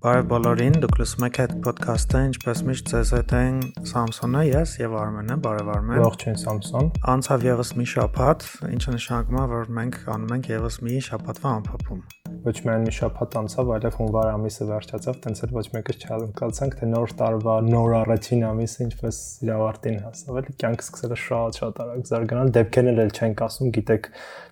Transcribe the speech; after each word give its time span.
Բարև 0.00 0.28
բոլորին, 0.30 0.76
դուք 0.80 0.94
լսում 0.96 1.24
եք 1.26 1.38
այդ 1.42 1.50
ոդքասթը, 1.66 2.20
ինչպես 2.30 2.62
միշտ 2.68 2.92
ձեզ 2.92 3.10
հետ 3.18 3.34
են 3.36 3.58
Սամսոնը, 3.90 4.44
ես 4.48 4.72
եւ 4.80 4.96
Արմենը, 4.96 5.36
բարև 5.44 5.68
Արմեն։ 5.74 6.02
Ողջույն 6.06 6.40
Սամսոն։ 6.46 6.90
Անցավ 7.16 7.46
եւս 7.50 7.74
մի 7.76 7.88
շաբաթ, 7.92 8.48
ինչը 8.80 8.96
նշանակում 8.96 9.42
է, 9.44 9.46
որ 9.52 9.72
մենք 9.82 10.02
անում 10.16 10.36
ենք 10.40 10.52
եւս 10.56 10.84
մի 10.88 11.00
շաբաթվա 11.10 11.56
ամփոփում 11.60 12.29
ոչ 12.44 12.54
միայն 12.64 12.84
մի 12.86 12.92
շաբաթ 12.96 13.34
անցավ, 13.40 13.70
այլև 13.74 13.96
հունվար 14.00 14.28
ամիսը 14.30 14.66
վերջացավ, 14.70 15.18
տենց 15.24 15.42
էլ 15.44 15.52
ոչ 15.56 15.64
մեկը 15.74 15.94
չհալկացանք, 16.00 16.76
թե 16.80 16.88
նոր 16.90 17.12
տարվա 17.20 17.56
նոր 17.66 17.94
առաջին 18.00 18.44
ամիսը 18.50 18.80
ինչպես 18.86 19.18
իր 19.44 19.52
ավարտին 19.56 19.98
հասավ, 20.06 20.40
էլի 20.40 20.54
կյանքը 20.62 20.86
սկսել 20.86 21.14
է 21.14 21.20
շատ-շատ 21.24 21.80
արագ 21.84 22.08
զարգանալ, 22.10 22.52
դեպքերն 22.56 23.00
էլ 23.04 23.14
չենք 23.20 23.44
ասում, 23.44 23.70
գիտեք, 23.76 24.10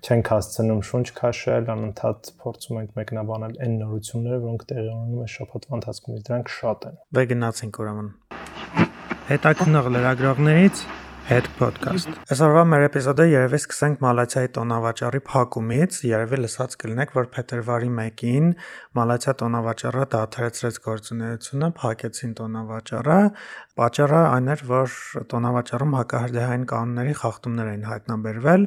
չենք 0.09 0.33
հասցնում 0.35 0.83
շունչ 0.89 1.07
քաշել, 1.19 1.73
անընդհատ 1.79 2.33
փորձում 2.45 2.80
ենք 2.85 2.95
մեկնաբանել 2.98 3.59
այն 3.65 3.77
նորությունները, 3.83 4.41
որոնք 4.45 4.69
տեղի 4.69 4.89
ունենում 4.93 5.25
են 5.25 5.34
շաբաթվա 5.39 5.79
ընթացքում, 5.79 6.23
դրանք 6.29 6.55
շատ 6.59 6.89
են։ 6.89 7.02
Վե 7.19 7.27
գնացինք 7.33 7.83
ուրեմն։ 7.83 8.15
Հետաքնող 9.29 9.93
լրագրողներից 9.98 11.08
Head 11.28 11.45
Podcast։ 11.59 12.09
Այսօրվա 12.32 12.60
մեր 12.70 12.82
էպիզոդը 12.87 13.24
երևի 13.28 13.59
սկսենք 13.59 13.98
Մալացիայի 14.00 14.48
տոնավաճառի 14.56 15.18
փակումից։ 15.27 15.98
Երևի 16.09 16.38
լսած 16.41 16.77
կլինեք, 16.80 17.10
որ 17.18 17.27
փետրվարի 17.34 17.91
1-ին 17.92 18.46
Մալացիա 18.96 19.34
տոնավաճառը 19.42 20.06
դադարեցրեց 20.14 20.78
գործունեությունը, 20.87 21.68
փակեցին 21.82 22.32
տոնավաճառը։ 22.38 23.18
Պատճառը 23.82 24.23
այն 24.30 24.48
էր, 24.54 24.64
որ 24.73 24.96
տոնավաճառում 25.34 25.98
հակահրդեհային 25.98 26.64
կանոնների 26.73 27.14
խախտումներ 27.20 27.70
էին 27.74 27.87
հայտնաբերվել 27.92 28.66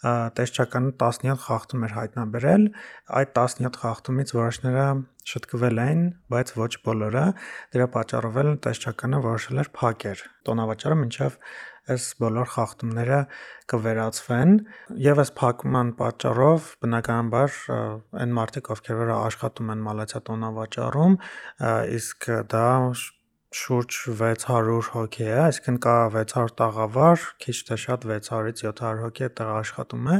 տեսչականը 0.00 0.90
17 1.00 1.40
խախտում 1.44 1.82
էր 1.84 1.94
հայտնաբերել, 1.96 2.62
այդ 3.20 3.32
17 3.36 3.80
խախտումից 3.82 4.30
որոշները 4.32 4.84
շտկվել 5.30 5.80
էին, 5.84 6.04
բայց 6.32 6.52
ոչ 6.56 6.70
բոլորը։ 6.86 7.24
Դրա 7.76 7.88
պատճառով 7.96 8.38
էլ 8.40 8.50
տեսչականը 8.64 9.20
որոշել 9.26 9.60
էր 9.60 9.70
փակել։ 9.76 10.22
Տոնավաճառը 10.48 10.96
մինչև 11.04 11.36
այս 11.94 12.06
բոլոր 12.22 12.50
խախտումները 12.54 13.20
կվերացվեն 13.72 14.52
եւ 15.04 15.22
այս 15.24 15.32
փակման 15.40 15.92
պատճառով 16.00 16.68
բնականաբար 16.84 17.56
այն 18.24 18.34
մարդիկ, 18.40 18.70
ովքեր 18.74 19.00
որ 19.00 19.14
աշխատում 19.16 19.72
են 19.74 19.84
մալացիա 19.90 20.20
տոնավաճառում, 20.30 21.16
իսկ 22.00 22.28
դա 22.54 22.68
շուրջ 23.50 23.96
600 24.14 24.90
հոգի 24.94 25.24
է, 25.26 25.36
այսինքն 25.42 25.78
կա 25.82 25.94
600 26.14 26.52
տաղավար, 26.60 27.24
քիչ 27.42 27.56
թե 27.70 27.78
շատ 27.84 28.04
600-ից 28.10 28.60
700 28.66 29.00
հոգի 29.04 29.24
այդտեղ 29.26 29.50
աշխատում 29.56 30.10
է 30.14 30.18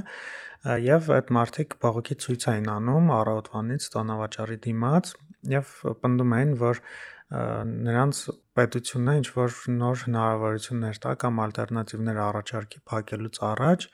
եւ 0.85 1.07
այդ 1.17 1.31
մարդիկ 1.37 1.77
բողոքի 1.81 2.17
ցույց 2.25 2.47
էին 2.53 2.67
անում 2.75 3.13
առավոտվանից 3.17 3.87
տոնավաճառի 3.95 4.59
դիմաց 4.67 5.13
եւ 5.55 5.71
պնդում 6.03 6.35
էին, 6.37 6.51
որ 6.61 6.83
նրանց 7.31 8.21
պետությունը 8.59 9.13
ինչ 9.21 9.29
որ 9.37 9.57
նոր 9.71 10.01
հնարավորություններ 10.05 10.97
տա 11.05 11.11
կամ 11.23 11.37
ալտերնատիվներ 11.45 12.17
առաջարկի 12.25 12.81
փակելուց 12.91 13.37
առաջ, 13.47 13.85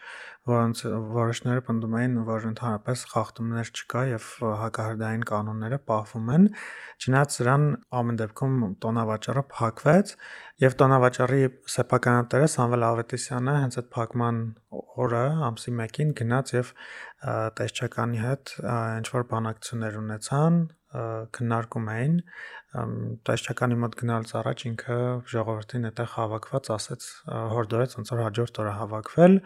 որոնց 0.48 0.81
որոշները 1.17 1.65
պնդում 1.67 1.97
էին, 2.01 2.15
որ 2.31 2.47
ընդհանրապես 2.51 3.03
խախտումներ 3.12 3.70
չկա 3.77 4.05
եւ 4.09 4.28
հակահրդային 4.62 5.27
կանոնները 5.31 5.78
պահվում 5.91 6.31
են։ 6.37 6.48
Չնայած 6.97 7.37
սրան 7.37 7.67
ամեն 8.01 8.20
դեպքում 8.23 8.56
տոնավաճառը 8.87 9.45
փակվեց 9.53 10.15
եւ 10.65 10.78
տոնավաճառի 10.81 11.43
սեփականատերը 11.77 12.48
Սամվել 12.56 12.87
Ավետիսյանը 12.87 13.56
հենց 13.67 13.78
այդ 13.83 13.91
փակման 13.97 14.41
օրը 15.05 15.25
ամսի 15.50 15.77
1-ին 15.77 16.17
գնաց 16.23 16.55
եւ 16.56 16.73
տեսչականի 17.61 18.25
հետ 18.25 18.56
ինչ 18.65 19.06
որ 19.12 19.28
բանակցություններ 19.34 20.00
ունեցան 20.06 20.61
քննարկում 21.37 21.89
էին 21.95 22.15
տեսչականի 23.27 23.79
մոտ 23.83 23.97
գնալուց 24.03 24.34
առաջ 24.41 24.62
ինքը 24.70 24.98
ժողովրդին 25.33 25.89
այդտեղ 25.91 26.12
հավաքված 26.17 26.70
ասեց 26.77 27.09
հորդորեց 27.56 27.97
ոնց 27.99 28.12
որ 28.15 28.22
հաջորդ 28.27 28.60
օրը 28.62 28.75
հավաքվել 28.81 29.37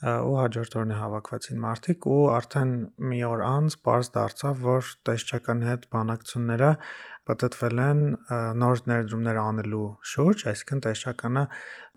ու 0.00 0.36
հաջորդ 0.40 0.74
օրն 0.80 0.92
է 0.94 0.96
հավաքվեցին 0.96 1.58
մարդիկ 1.60 2.06
ու 2.08 2.20
արդեն 2.32 2.70
մի 3.10 3.18
օր 3.28 3.42
անց 3.44 3.74
པարզ 3.80 4.08
դարձավ 4.14 4.62
որ 4.64 4.92
տեսչականի 5.08 5.68
հետ 5.68 5.82
բանակցությունները 5.92 6.70
պատտվել 7.30 7.80
են 7.84 8.00
նոր 8.62 8.80
ներդրումներ 8.90 9.38
անելու 9.42 9.84
շուրջ, 10.12 10.44
այսինքն 10.50 10.82
տեսչականը 10.86 11.44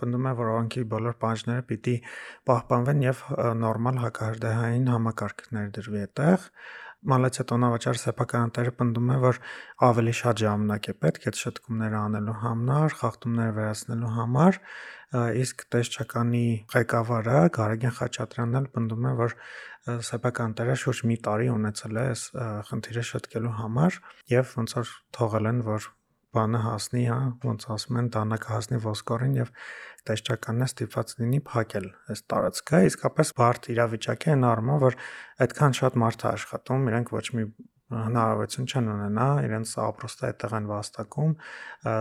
պնդում 0.03 0.27
է, 0.29 0.33
որ 0.39 0.51
օրենքի 0.53 0.83
բոլոր 0.93 1.17
պահանջները 1.23 1.65
պիտի 1.71 1.95
պահպանվեն 2.49 3.03
եւ 3.07 3.23
նորմալ 3.63 4.01
հակահրդեհային 4.03 4.89
համակարգ 4.93 5.45
ներդրվի 5.57 6.03
այդտեղ 6.03 6.47
մալացիա 7.11 7.43
տոնավաճառ 7.51 7.99
սեփականատերը 8.01 8.73
պնդում 8.79 9.09
է, 9.13 9.17
որ 9.23 9.39
ավելի 9.87 10.13
շատ 10.19 10.43
ժամանակ 10.43 10.89
է 10.89 10.95
պետք 11.03 11.27
այդ 11.29 11.39
շտկումները 11.43 11.97
անելու 11.99 12.35
համար, 12.43 12.95
խախտումները 13.01 13.55
վերացնելու 13.57 14.13
համար, 14.17 14.59
իսկ 15.43 15.65
տեսչականի 15.73 16.45
ղեկավարը 16.73 17.41
Գարեգեն 17.57 17.97
Խաչատրյանն 17.97 18.59
էլ 18.59 18.69
պնդում 18.77 19.09
է, 19.09 19.11
որ 19.19 19.35
սեփականատերը 19.83 20.77
շուրջ 20.83 21.01
մի 21.11 21.17
տարի 21.27 21.51
ունեցել 21.53 21.99
է 21.99 22.05
այս 22.13 22.23
խնդիրը 22.69 23.03
շտկելու 23.09 23.57
համար 23.59 23.99
եւ 24.33 24.55
ոնց 24.63 24.75
որ 24.79 24.93
թողել 25.17 25.49
են, 25.53 25.61
որ 25.67 25.89
բանը 26.33 26.61
հասնի, 26.63 27.03
հա, 27.09 27.17
ոնց 27.43 27.67
ասում 27.73 27.99
են, 28.01 28.07
դանակը 28.13 28.49
հասնի 28.53 28.79
ոսկորին 28.83 29.35
եւ 29.39 29.51
տեսչականն 30.07 30.63
է 30.63 30.67
ստիպված 30.69 31.13
լինի 31.19 31.41
փակել 31.49 31.85
այս 32.13 32.23
տարածքը, 32.33 32.81
իսկապես 32.89 33.33
բարդ 33.39 33.69
իրավիճակ 33.73 34.25
է 34.27 34.33
այն 34.33 34.47
առումով, 34.49 34.81
որ 34.83 34.97
այդքան 35.45 35.77
շատ 35.79 35.99
մարդ 36.03 36.25
է 36.25 36.27
աշխատում, 36.33 36.89
իրենք 36.93 37.13
ոչ 37.13 37.27
մի 37.37 37.45
հնարավորություն 37.93 38.69
չեն 38.69 38.89
ունենա 38.93 39.27
իրենց 39.45 39.73
ապրոստը 39.83 40.25
այդտեղ 40.29 40.55
են 40.57 40.69
վաստակում 40.69 41.33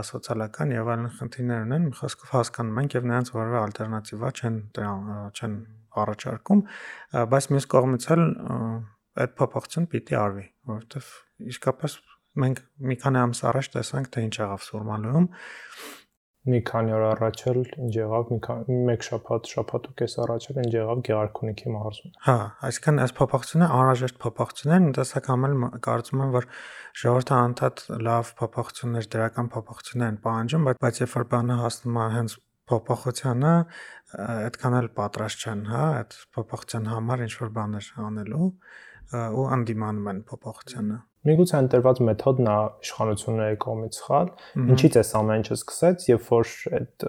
սոցիալական 0.08 0.72
եւ 0.72 0.90
այլն 0.92 1.10
խնդիրներ 1.18 1.66
ունեն 1.66 1.86
խոսքով 1.98 2.32
հասկանում 2.36 2.80
ենք 2.82 2.96
եւ 2.96 3.08
նրանց 3.10 3.32
որևէ 3.36 3.58
ալտերնատիվա 3.62 4.30
չեն 4.40 4.58
չեն 4.78 5.56
առաջարկում 6.02 6.62
բայց 7.32 7.50
մյուս 7.52 7.68
կողմից 7.74 8.08
էլ 8.16 8.24
այդ 9.22 9.36
փոփոխություն 9.42 9.90
պիտի 9.92 10.18
արվի 10.22 10.46
որովհետեւ 10.72 11.12
իսկապես 11.52 11.98
մենք 12.40 12.62
մի 12.88 12.96
քանի 13.02 13.20
ամս 13.22 13.42
առաջ 13.52 13.68
տեսանք 13.76 14.12
թե 14.12 14.22
ինչ 14.28 14.34
եղավ 14.42 14.62
Սուրմալում 14.68 15.26
մի 16.42 16.58
քանի 16.66 16.94
օր 16.96 17.04
առաջ 17.06 17.40
էլ 17.52 17.58
ինչ 17.62 17.90
եղավ 17.94 18.30
մի 18.32 18.38
քանի 18.42 18.76
մեկ 18.88 19.04
շաբաթ 19.06 19.50
շաբաթ 19.52 19.84
ու 19.86 19.92
կես 20.00 20.14
առաջ 20.22 20.46
էլ 20.50 20.56
ինչ 20.62 20.72
եղավ 20.74 21.02
Գեղարքունիքի 21.08 21.74
մարզում 21.74 22.14
հա 22.26 22.34
այսինքն 22.68 22.98
այս 23.04 23.14
փոփոխությունը 23.18 23.68
անհրաժեշտ 23.76 24.18
փոփոխություններ 24.24 24.82
տնտեսական 24.86 25.46
էլ 25.48 25.54
կարծում 25.86 26.24
եմ 26.24 26.32
որ 26.34 26.48
ժողովրդը 27.02 27.36
անդադ 27.38 27.84
լավ 28.08 28.32
փոփոխություններ 28.42 29.08
դրական 29.14 29.52
փոփոխություններ 29.54 30.10
են 30.12 30.18
պահանջում 30.26 30.66
բայց 30.66 30.82
բայց 30.82 31.00
երբ 31.02 31.14
որ 31.20 31.28
բանը 31.36 31.60
հասնում 31.62 32.02
է 32.02 32.08
հենց 32.16 32.36
փոփոխությանը 32.72 33.54
այդքան 34.22 34.76
էլ 34.82 34.90
պատրաստ 34.98 35.46
չեն 35.46 35.62
հա 35.70 35.86
այդ 36.02 36.18
փոփոխության 36.36 36.90
համար 36.92 37.24
ինչ 37.26 37.32
որ 37.38 37.54
բաներ 37.58 37.88
անելու 38.08 38.50
ու 39.12 39.46
անդիմանում 39.56 40.12
են 40.12 40.20
փոփոխությանը 40.32 40.98
Միգուցե 41.22 41.58
ընտրված 41.62 42.00
մեթոդն 42.08 42.48
է 42.50 42.56
իշխանությունների 42.82 43.58
կողմից 43.62 43.98
սխալ։ 44.00 44.30
Ինչից 44.72 44.96
է 44.98 45.02
ամեն 45.22 45.42
ինչը 45.42 45.58
սկսեց, 45.58 46.06
երբ 46.10 46.24
որ 46.32 46.54
այդ 46.78 47.06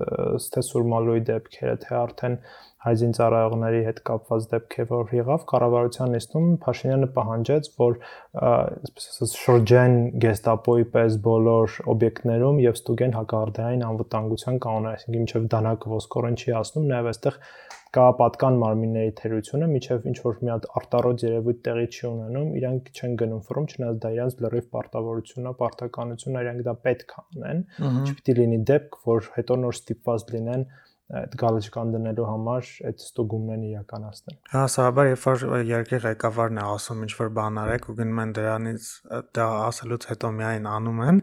թե 0.53 0.63
Սուրմալոյի 0.68 1.24
դեպքերը, 1.29 1.78
թե 1.84 1.96
արդեն 2.03 2.38
հայձին 2.84 3.13
ծառայողների 3.16 3.81
հետ 3.88 4.00
կապված 4.09 4.46
դեպքեր 4.53 4.88
որ 4.90 5.12
եղավ 5.16 5.44
կառավարության 5.50 6.09
նիստում 6.13 6.47
Փաշինյանը 6.66 7.07
պահանջեց 7.18 7.69
որ 7.79 7.94
այսպես 8.44 9.06
ասած 9.13 9.35
շրջան 9.44 9.96
գեստապոյի 10.25 10.88
պես 10.96 11.16
բոլոր 11.28 11.78
օբյեկտներում 11.94 12.59
եւ 12.63 12.79
ստուգեն 12.81 13.16
հակարդային 13.19 13.85
անվտանգության 13.88 14.59
կանոնները 14.68 15.00
այսինքն 15.00 15.23
ինչեւ 15.23 15.47
դանակը 15.56 15.94
ոսկորեն 15.94 16.38
չի 16.44 16.56
ասնում 16.59 16.90
նաեւ 16.91 17.09
այստեղ 17.13 17.40
կա 17.94 18.04
պատկան 18.20 18.56
մարմինների 18.62 19.12
թերությունը, 19.20 19.68
միջև 19.70 20.06
ինչ 20.09 20.16
որ 20.24 20.40
մի 20.42 20.52
հատ 20.54 20.64
արտարոց 20.80 21.26
երևույթ 21.28 21.59
տեղի 21.68 21.84
չի 21.94 22.06
ունենում, 22.09 22.48
իրանք 22.59 22.90
չեն 22.94 23.18
գնում 23.22 23.44
ֆռում, 23.50 23.68
չնայած 23.74 24.00
դա 24.06 24.12
իրանք 24.16 24.42
լրիվ 24.46 24.70
պարտավորությունն 24.73 25.50
է, 25.52 25.53
պարտականությունն 25.62 26.40
է, 26.40 26.44
իրանք 26.47 26.64
դա 26.70 26.73
պետք 26.88 27.14
է 27.14 27.23
անեն։ 27.23 27.62
Չպիտի 28.09 28.35
լինի 28.40 28.59
դեպք, 28.73 28.97
որ 29.14 29.29
հետո 29.38 29.59
նոր 29.64 29.78
ստիպված 29.78 30.26
լինեն 30.34 30.66
այդ 31.14 31.36
գալեջկան 31.38 31.92
դնելու 31.94 32.26
համար 32.26 32.70
այդ 32.90 33.02
ստուգումներն 33.04 33.64
իրականացնել։ 33.70 34.38
Հասարակաբար 34.54 35.10
երբ 35.10 35.26
որ 35.28 35.66
երկրի 35.70 36.00
ղեկավարն 36.04 36.60
է 36.60 36.64
ասում 36.74 37.04
ինչ 37.06 37.12
որ 37.20 37.30
բան 37.38 37.60
արեք 37.64 37.88
ու 37.92 37.96
գնում 38.00 38.22
են 38.24 38.34
դրանից 38.38 38.88
դա 39.38 39.48
ասելուց 39.68 40.08
հետո 40.10 40.32
միայն 40.40 40.70
անում 40.74 41.02
են, 41.04 41.22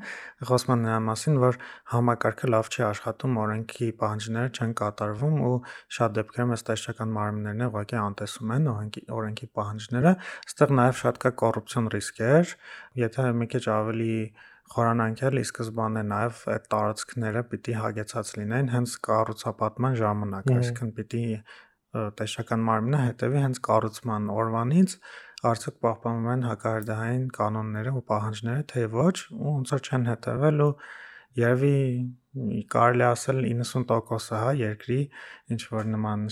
խոսում 0.50 0.74
են 0.76 0.84
նրա 0.86 1.00
մասին, 1.10 1.40
որ 1.44 1.58
համակարգը 1.94 2.50
լավ 2.54 2.70
չի 2.70 2.84
աշխատում, 2.90 3.40
օրենքի 3.44 3.88
պահանջները 4.00 4.52
չեն 4.60 4.76
կատարվում 4.80 5.40
ու 5.50 5.56
շատ 5.98 6.14
դեպքերում 6.20 6.54
այս 6.54 6.66
տեսչական 6.70 7.14
մարմիններն 7.18 7.66
ուղղակի 7.70 8.00
անտեսում 8.04 8.54
են 8.56 8.70
օրենքի 8.74 9.02
օրենքի 9.20 9.50
պահանջները, 9.58 10.14
այստեղ 10.50 10.76
նաև 10.80 11.00
շատ 11.00 11.20
կա 11.24 11.34
կոռուպցիոն 11.40 11.90
ռիսկեր, 11.96 12.54
եթե 13.00 13.26
մի 13.40 13.50
քիչ 13.54 13.64
ավելի 13.74 14.14
խորանանքել 14.74 15.40
ի 15.40 15.44
սկզբանե 15.48 16.02
նաև 16.10 16.44
այդ 16.54 16.68
տարածքները 16.74 17.42
պիտի 17.50 17.74
հագեցած 17.80 18.30
լինեն 18.40 18.70
հենց 18.74 18.94
կառուցապատման 19.08 19.96
ժամանակ, 20.00 20.52
այսինքն 20.60 20.92
պիտի 21.00 21.24
տեսչական 22.20 22.64
մարմինը 22.68 23.00
հետևի 23.02 23.42
հենց 23.44 23.60
կառուցման 23.66 24.30
օրվանից 24.30 24.96
արդյոք 25.50 25.76
պահպանվում 25.84 26.30
են 26.30 26.42
հակահրդեհային 26.46 27.22
կանոնները 27.34 27.92
ու 27.98 28.02
պահանջները, 28.10 28.64
թե 28.70 28.82
ոչ, 28.94 29.14
ու 29.34 29.54
ոնց 29.56 29.72
որ 29.74 29.82
չեն 29.88 30.04
հետևել 30.10 30.64
ու 30.66 30.72
երևի 31.40 31.76
կարելի 32.70 33.04
ասել 33.06 33.40
90%-ը 33.46 34.40
հա 34.40 34.50
երկրի 34.60 35.00
ինչ 35.54 35.60
որ 35.72 35.88
նման 35.94 36.26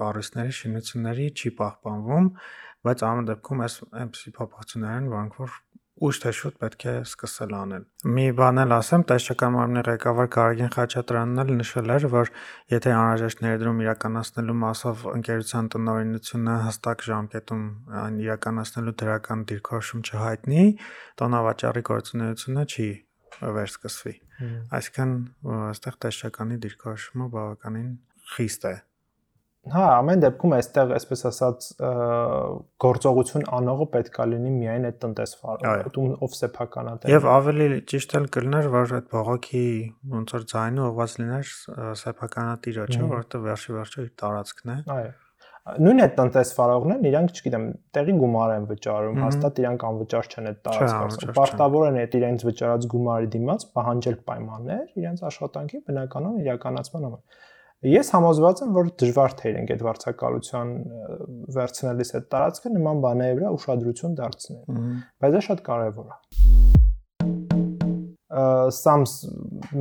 կառույցների 0.00 0.54
շինությունների 0.60 1.26
չի 1.38 1.52
պահպանվում, 1.60 2.30
բայց 2.88 3.04
ամեն 3.10 3.28
դեպքում 3.30 3.64
այս 3.66 3.76
այնպեսի 4.00 4.32
փոփոխություններ 4.40 4.96
են, 5.00 5.10
որոնք 5.14 5.38
որ 5.44 5.58
ուշ 6.00 6.18
թե 6.22 6.30
շուտ 6.36 6.54
պետք 6.60 6.84
է 6.90 6.92
սկսել 7.04 7.50
անել։ 7.60 7.82
Մի 8.16 8.24
բան 8.38 8.60
էլ 8.62 8.72
ասեմ, 8.76 9.02
տեսչական 9.10 9.52
մարմնի 9.56 9.82
ղեկավար 9.88 10.28
Գարագին 10.36 10.72
Խաչատրյանն 10.76 11.42
էլ 11.42 11.52
նշել 11.60 11.92
էր, 11.96 12.06
որ 12.14 12.32
եթե 12.72 12.94
անհրաժեշտ 12.96 13.42
ներդրում 13.44 13.82
իրականացնելու 13.84 14.56
մասով 14.64 15.04
ընկերության 15.12 15.70
տնօրինությունը 15.76 16.56
հստակ 16.66 17.06
ժամկետում 17.10 17.64
այն 18.00 18.20
իրականացնելու 18.24 18.96
դրական 19.04 19.46
դիրքորոշում 19.52 20.04
չհայտնի, 20.08 20.66
տոնավաճառի 21.20 21.84
գործունեությունը 21.90 22.68
չի 22.70 22.90
վերսկսվի։ 23.60 24.14
Այսինքն 24.80 25.16
այստեղ 25.70 25.98
տեսչականի 26.04 26.62
դիրքորոշումը 26.64 27.26
բավականին 27.36 27.90
խիստ 28.36 28.72
է 28.72 28.76
Հա, 29.68 29.82
ամեն 29.98 30.22
դեպքում 30.24 30.52
այստեղ, 30.56 30.92
այսպես 30.96 31.22
ասած, 31.28 31.66
գործողություն 32.80 33.42
անողը 33.58 33.86
պետքա 33.92 34.26
լինի 34.30 34.52
միայն 34.56 34.86
այդ 34.88 34.98
տնտեսվարը, 35.04 35.74
ով 36.24 36.36
սեփականատեր։ 36.38 37.12
Եվ 37.12 37.28
ավելի 37.34 37.66
ճիշտ 37.92 38.14
էլ 38.20 38.28
կլներ, 38.40 38.70
որ 38.72 38.94
այդ 38.98 39.10
բողոքի 39.12 39.64
ոնց 40.16 40.36
որ 40.36 40.46
ձայնը 40.54 40.86
ուղված 40.88 41.16
լիներ 41.20 41.50
սեփականատիրը, 42.04 42.86
չէ՞, 42.88 43.02
որովհետեւ 43.10 43.50
վերջի 43.50 43.76
վերջը 43.76 44.06
իր 44.06 44.14
տարածքն 44.24 44.72
է։ 44.72 44.78
Այո 44.96 45.12
նույն 45.60 46.02
այդ 46.02 46.14
տնտեսվարողներն 46.16 47.06
իրանք, 47.10 47.32
չգիտեմ, 47.36 47.64
տեղի 47.94 48.14
գումար 48.20 48.52
են 48.54 48.66
վճարում, 48.70 49.18
հաստատ 49.20 49.58
իրանք 49.60 49.84
անվճար 49.90 50.28
չեն 50.30 50.48
այդ 50.50 50.60
տարածքը։ 50.66 51.34
Պարտավոր 51.36 51.84
են 51.90 51.98
այդ 52.00 52.16
իրենց 52.20 52.44
վճարած 52.48 52.86
գումարի 52.94 53.28
դիմաց 53.34 53.66
պահանջել 53.76 54.16
պայմաններ 54.30 54.94
իրենց 55.00 55.22
աշխատանքի 55.30 55.82
բնականon 55.90 56.40
իրականացման 56.40 57.06
համար։ 57.10 57.20
Ես 57.80 58.10
համոզված 58.12 58.58
եմ, 58.60 58.72
որ 58.76 58.88
դժվար 59.00 59.34
թե 59.38 59.50
իրենք 59.54 59.70
այդ 59.72 59.82
վարձակալության 59.86 60.72
վերցնելիս 61.56 62.10
այդ 62.18 62.26
տարածքը 62.34 62.72
նման 62.74 62.98
բաների 63.00 63.36
վրա 63.38 63.52
ուշադրություն 63.56 64.16
դարձնեն։ 64.18 64.82
Բայց 65.24 65.36
դա 65.36 65.40
շատ 65.46 65.62
կարևոր 65.64 66.10
է 66.10 66.16
սամս 68.76 69.14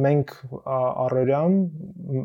մենք 0.05 0.31
առերյամ 0.73 1.57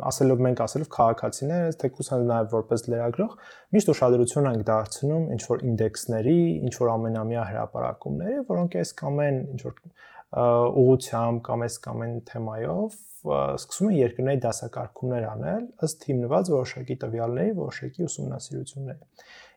ասելով 0.09 0.45
մենք 0.47 0.63
ասելով 0.65 0.89
քաղաքացիներ 0.95 1.77
թեկուս 1.83 2.11
նաև 2.15 2.55
որպես 2.55 2.87
լրագրող 2.95 3.35
միշտ 3.77 3.93
ուշադրություն 3.93 4.49
ենք 4.55 4.65
դարձնում 4.71 5.27
ինչ 5.35 5.43
որ 5.51 5.65
ինդեքսների, 5.69 6.39
ինչ 6.65 6.75
որ 6.81 6.93
ամենամյա 6.95 7.45
հրապարակումների, 7.51 8.39
որոնք 8.55 8.79
այս 8.81 8.95
կամ 9.03 9.21
են 9.27 9.43
ինչ 9.55 9.61
որ 9.67 9.83
ուղությամբ 10.85 11.45
կամ 11.51 11.67
այս 11.69 11.79
կամ 11.85 12.07
այն 12.09 12.17
թեմայով 12.31 12.97
սկսում 13.25 13.89
են 13.91 13.97
երկրների 13.97 14.41
դասակարգումներ 14.45 15.27
անել 15.31 15.65
ըստ 15.87 16.03
հիմնված 16.11 16.51
որոշակի 16.55 16.97
տվյալների, 17.05 17.55
որոշակի 17.61 18.05
ուսումնասիրությունների։ 18.09 19.07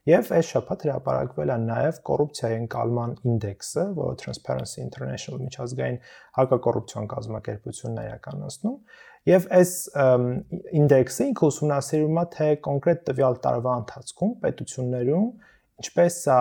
Եվ 0.08 0.30
այս 0.38 0.50
շփաթ 0.54 0.84
հրապարակվել 0.88 1.50
է 1.52 1.58
նաև 1.68 1.98
կոռուպցիայի 2.08 2.58
ընկալման 2.62 3.16
ինդեքսը, 3.28 3.84
որը 3.98 4.14
Transparency 4.22 4.80
International 4.86 5.42
միջազգային 5.44 5.98
հակակոռուպցիոն 6.38 7.10
կազմակերպությունն 7.12 8.00
է 8.00 8.06
իրականացնում, 8.08 8.78
եւ 9.28 9.50
այս 9.58 9.74
ինդեքսը 10.80 11.28
ինքը 11.28 11.48
ուսումնասիրում 11.52 12.22
է 12.22 12.26
թե 12.38 12.48
կոնկրետ 12.70 13.04
տվյալ 13.12 13.38
տարվա 13.48 13.74
ընթացքում 13.82 14.32
պետություններում 14.48 15.28
ինչպես 15.84 16.22
է 16.32 16.40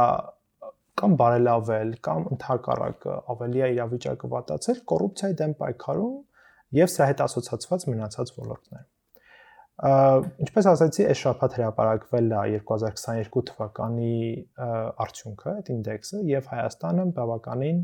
կամ 0.97 1.17
բարելավել 1.21 1.91
կամ 2.07 2.29
ընդհակառակը 2.37 3.17
ավելի 3.35 3.65
է 3.67 3.73
իրավիճակը 3.75 4.31
վատացել 4.37 4.79
կոռուպցիայի 4.93 5.37
դեմ 5.43 5.57
պայքարում 5.59 6.15
եւ 6.75 6.91
սրա 6.93 7.07
հետ 7.13 7.23
ասոցացված 7.27 7.87
մնացած 7.93 8.33
ոլորտներ։ 8.37 8.85
Ինչպես 9.77 10.67
ասացի, 10.73 11.05
այս 11.13 11.21
շաբաթ 11.21 11.57
հրապարակվել 11.59 12.31
է 12.33 12.61
2022 12.65 13.43
թվականի 13.51 14.15
արդյունքը, 15.05 15.51
այդ 15.53 15.69
ինդեքսը 15.77 16.21
եւ 16.31 16.49
Հայաստանը 16.53 17.05
բավականին 17.19 17.83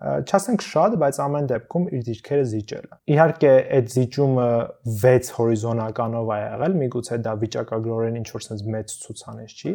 չասենք 0.00 0.62
շատ, 0.64 0.94
բայց 1.00 1.16
ամեն 1.20 1.48
դեպքում 1.50 1.86
իր 1.92 2.04
դիրքերը 2.06 2.44
զիջել 2.50 2.84
է։ 2.88 2.96
Իհարկե, 3.12 3.50
այդ 3.76 3.88
զիջումը 3.94 4.46
6 5.02 5.32
հորիզոնականով 5.36 6.30
է 6.32 6.38
եղել, 6.40 6.76
միգուցե 6.80 7.18
դա 7.26 7.34
վիճակագրորեն 7.42 8.16
ինչ 8.20 8.28
որ 8.32 8.44
sense 8.46 8.70
մեծ 8.74 8.94
ցուցանիշ 9.02 9.56
չի, 9.60 9.72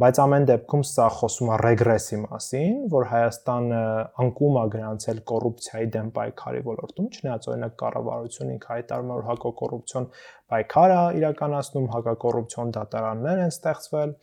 բայց 0.00 0.20
ամեն 0.24 0.48
դեպքում 0.52 0.84
սա 0.92 1.08
խոսում 1.16 1.50
է 1.52 1.58
ռեգրեսի 1.66 2.20
մասին, 2.24 2.78
որ 2.96 3.06
Հայաստանը 3.12 3.82
անկում 4.24 4.56
է 4.56 4.64
գրանցել 4.76 5.20
կոռուպցիայի 5.32 5.90
դեմ 5.96 6.08
պայքարի 6.16 6.62
ոլորտում, 6.70 7.10
չնայած 7.16 7.50
օրինակ 7.52 7.76
կառավարությունը 7.84 8.56
ինքը 8.56 8.72
հայտարարում 8.76 9.12
է, 9.12 9.16
որ 9.16 9.28
հակակոռուպցիոն 9.28 10.08
պայքար 10.56 10.96
է 10.96 11.00
իրականացնում, 11.20 11.86
հակակոռուպցիոն 11.96 12.74
դատարաններ 12.76 13.44
են 13.44 13.54
ստեղծվել, 13.56 14.16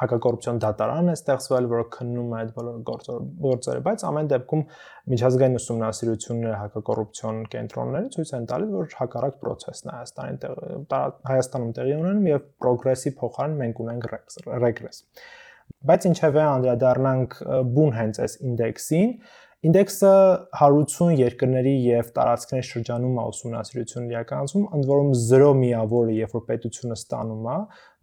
հակակոռուպցիոն 0.00 0.58
դատարան 0.64 1.10
է 1.12 1.14
ստեղծվել, 1.18 1.66
որը 1.70 1.84
քննում 1.94 2.30
է 2.34 2.38
այդ 2.40 2.52
բոլոր 2.56 2.78
գործերը, 3.44 3.82
բայց 3.84 4.04
ամեն 4.08 4.30
դեպքում 4.32 4.62
միջազգային 5.12 5.58
ուսումնասիրությունները 5.60 6.58
հակակոռուպցիոն 6.62 7.40
կենտրոնները 7.54 8.10
ցույց 8.14 8.32
են 8.38 8.48
տալիս, 8.50 8.72
որ 8.74 8.96
հակառակ 9.00 9.38
process-ն 9.44 9.92
է 9.92 9.96
Հայաստանի 10.00 10.52
Հայաստանում 11.30 11.72
տեղի 11.78 11.96
ունենում 12.00 12.28
եւ 12.32 12.44
progress-ի 12.64 13.14
փոխարեն 13.20 13.56
մենք 13.60 13.82
ունենք 13.84 14.10
regress։ 14.64 15.06
Բայց 15.84 16.06
ինչևէ 16.10 16.42
անդրադառնանք 16.44 17.38
բուն 17.74 17.94
հենց 17.98 18.18
այս 18.24 18.34
ինդեքսին, 18.44 19.10
Ինդեքսը 19.64 20.08
180 20.60 21.14
երկրների 21.16 21.70
եւ 21.86 22.08
տարածքների 22.16 22.66
շրջանում 22.68 23.14
է 23.16 23.22
ուսումնասիրություն 23.30 24.10
իրականացում, 24.10 24.66
ընդ 24.76 24.88
որում 24.90 25.14
0 25.20 25.54
միավորը, 25.60 26.16
երբ 26.18 26.34
որ 26.36 26.44
պետությունը 26.50 26.98
ստանում 27.00 27.48
է, 27.48 27.56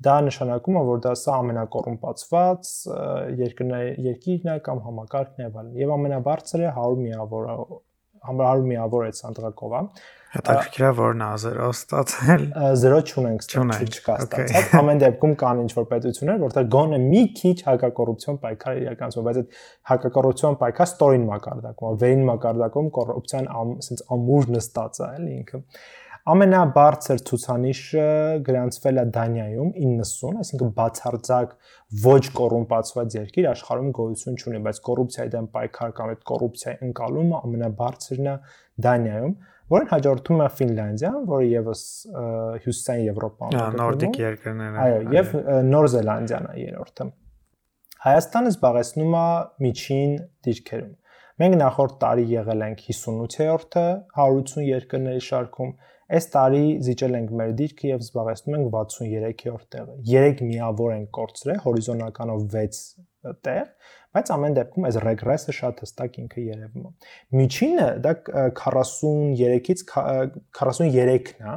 դա 0.07 0.15
նշանակում 0.29 0.79
է, 0.81 0.83
որ 0.89 1.03
դա 1.05 1.13
սա 1.21 1.37
ամենակոռումպացված 1.43 2.73
երկրներ 3.43 3.85
երկիրն 4.07 4.51
է 4.55 4.57
կամ 4.65 4.83
համակարգն 4.87 5.45
է, 5.45 5.51
եւ 5.83 5.95
ամենաբարձրը 5.99 6.73
100 6.81 6.99
միավոր 7.05 7.53
100 8.29 8.65
միավոր 8.71 9.07
է 9.09 9.13
ցանտրակով 9.21 9.77
է 9.81 9.85
Հետաքրքիր 10.31 10.83
է 10.87 10.89
որն 10.95 11.21
է 11.25 11.29
0 11.43 11.69
ստացել։ 11.75 12.43
0 12.79 12.99
չունենք, 13.03 13.41
չկա 13.97 14.13
ստացած։ 14.23 14.75
Ամեն 14.79 15.01
դեպքում 15.01 15.33
կան 15.41 15.59
ինչ 15.65 15.71
որ 15.75 15.87
պետություններ, 15.89 16.37
որտեղ 16.45 16.69
գոնե 16.75 16.99
մի 17.03 17.23
քիչ 17.41 17.55
հակակոռուպցիոն 17.67 18.37
պայքար 18.45 18.79
իրականացվում, 18.85 19.25
բայց 19.27 19.39
այդ 19.41 19.57
հակակոռուպցիոն 19.91 20.57
պայքար 20.61 20.89
ստորին 20.91 21.25
մակարդակում 21.31 21.99
վերին 22.05 22.23
մակարդակում 22.31 22.87
կոռուպցիան 22.95 23.51
ասենց 23.59 24.05
ամուր 24.15 24.49
նստած 24.55 25.01
է, 25.01 25.09
էլի 25.19 25.35
ինքը 25.41 25.61
ամենաբարձր 26.29 27.21
ցուցանիշը 27.27 28.07
գրանցվել 28.45 29.01
է 29.01 29.05
Դանիայում 29.15 29.69
90, 29.81 30.35
այսինքն 30.41 30.73
բացարձակ 30.77 31.55
ոչ 32.03 32.21
կոռումպացված 32.37 33.15
երկիր 33.17 33.47
աշխարհում 33.51 33.89
գոյություն 33.97 34.37
չունի, 34.37 34.61
բայց 34.67 34.81
կոռուպցիայի 34.89 35.31
դեմ 35.35 35.47
պայքար 35.55 35.95
կամ 35.97 36.11
այդ 36.13 36.21
կոռուպցիայի 36.31 36.77
ընկալումը 36.91 37.39
ամենաբարձրն 37.41 38.29
է 38.31 38.35
Դանիայում 38.85 39.33
որին 39.71 39.89
հաջորդում 39.91 40.41
է 40.43 40.47
Ֆինլանդիան, 40.59 41.17
որը 41.31 41.45
եւս 41.47 41.81
հյուսիսային 42.65 43.05
Եվրոպայում 43.07 43.53
է։ 43.55 43.67
Նորդիկ 43.81 44.17
երկրներն 44.21 44.65
են։ 44.67 44.79
Այո, 44.83 44.97
եւ 45.15 45.35
Նոր 45.71 45.87
Զելանդիան 45.93 46.49
է 46.51 46.55
երրորդը։ 46.61 47.07
Հայաստանը 48.01 48.51
զբաղեցնում 48.51 49.15
է 49.21 49.27
միջին 49.63 50.13
դիրքերում։ 50.47 50.91
Մենք 51.41 51.55
նախորդ 51.61 51.93
տարի 52.01 52.25
եղել 52.31 52.63
ենք 52.67 52.81
58-րդը 52.87 53.85
180 54.17 54.65
երկրների 54.67 55.23
շարքում, 55.27 55.71
այս 56.11 56.25
տարի 56.33 56.65
զիջել 56.85 57.17
ենք 57.21 57.31
մեր 57.39 57.51
դիրքը 57.61 57.87
եւ 57.91 58.01
զբաղեցնում 58.05 58.55
ենք 58.57 58.67
63-րդ 58.75 59.65
տեղը։ 59.75 59.93
3 60.11 60.43
միավոր 60.49 60.91
ենք 60.97 61.09
կորցրել, 61.17 61.59
հորիզոնականով 61.65 62.39
6 62.55 62.81
տեղ, 63.45 63.67
բայց 64.11 64.31
ամեն 64.35 64.55
դեպքում 64.57 64.87
այս 64.89 64.97
ռեգրեսը 65.05 65.53
շատ 65.55 65.81
հստակ 65.85 66.17
ինքը 66.21 66.45
երևում 66.47 66.85
է։ 66.87 66.91
Միջինը 67.39 67.87
դա 68.05 68.13
43-ից 68.59 69.83
43-ն 70.59 71.51
է, 71.51 71.55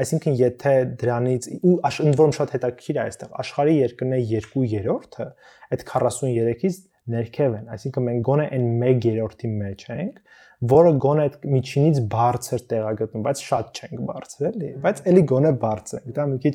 այսինքն 0.00 0.36
եթե 0.40 0.74
դրանից 1.00 1.48
ու 1.60 1.74
ընդ 2.06 2.20
որում 2.20 2.36
շատ 2.38 2.54
հետաքրքիր 2.56 2.96
է 2.96 3.02
այստեղ 3.04 3.34
աշխարհի 3.42 3.74
երկրների 3.80 4.40
2/3-ը 4.54 5.26
այդ 5.74 5.82
43-ից 5.90 6.78
ներքև 7.10 7.56
են, 7.58 7.66
այսինքն 7.74 8.06
մենք 8.06 8.24
գոնե 8.30 8.46
այն 8.54 8.66
1/3-ի 8.86 9.50
մեջ 9.60 9.84
ենք, 9.96 10.22
որը 10.60 10.92
գոնե 11.00 11.26
այդ 11.26 11.36
միջինից 11.54 11.98
բարձր 12.12 12.64
տեղ 12.70 12.86
է 12.90 12.94
գտնում, 13.00 13.22
բայց 13.26 13.42
շատ 13.48 13.80
չենք 13.80 14.00
բարձր 14.10 14.48
էլի, 14.50 14.70
բայց 14.84 15.02
էլի 15.10 15.22
գոնե 15.30 15.52
բարձր 15.64 16.00
ենք։ 16.00 16.16
Դա 16.18 16.26
մի 16.30 16.40
քիչ 16.44 16.54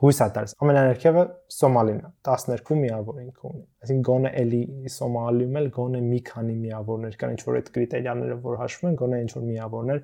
հույս 0.00 0.20
է 0.24 0.28
տալիս։ 0.36 0.54
Ամենաներքևը 0.64 1.22
Սոմալին 1.52 1.98
է, 2.00 2.10
12 2.28 2.70
միավոր 2.80 3.18
ինքը 3.20 3.42
ունի։ 3.50 3.64
Այսինքն 3.84 4.04
գոնե 4.08 4.30
էլի 4.40 4.60
Սոմալիում 4.94 5.58
էլ 5.60 5.68
գոնե 5.76 6.00
մի 6.06 6.20
քանի 6.30 6.54
միավորներ 6.60 7.18
կան, 7.20 7.34
ինչ 7.36 7.42
որ 7.50 7.58
այդ 7.60 7.68
կրիտերիաները 7.74 8.38
որ 8.46 8.56
հաշվում 8.60 8.90
են, 8.90 8.96
գոնե 9.02 9.20
ինչ 9.20 9.30
որ 9.34 9.44
միավորներ 9.50 10.00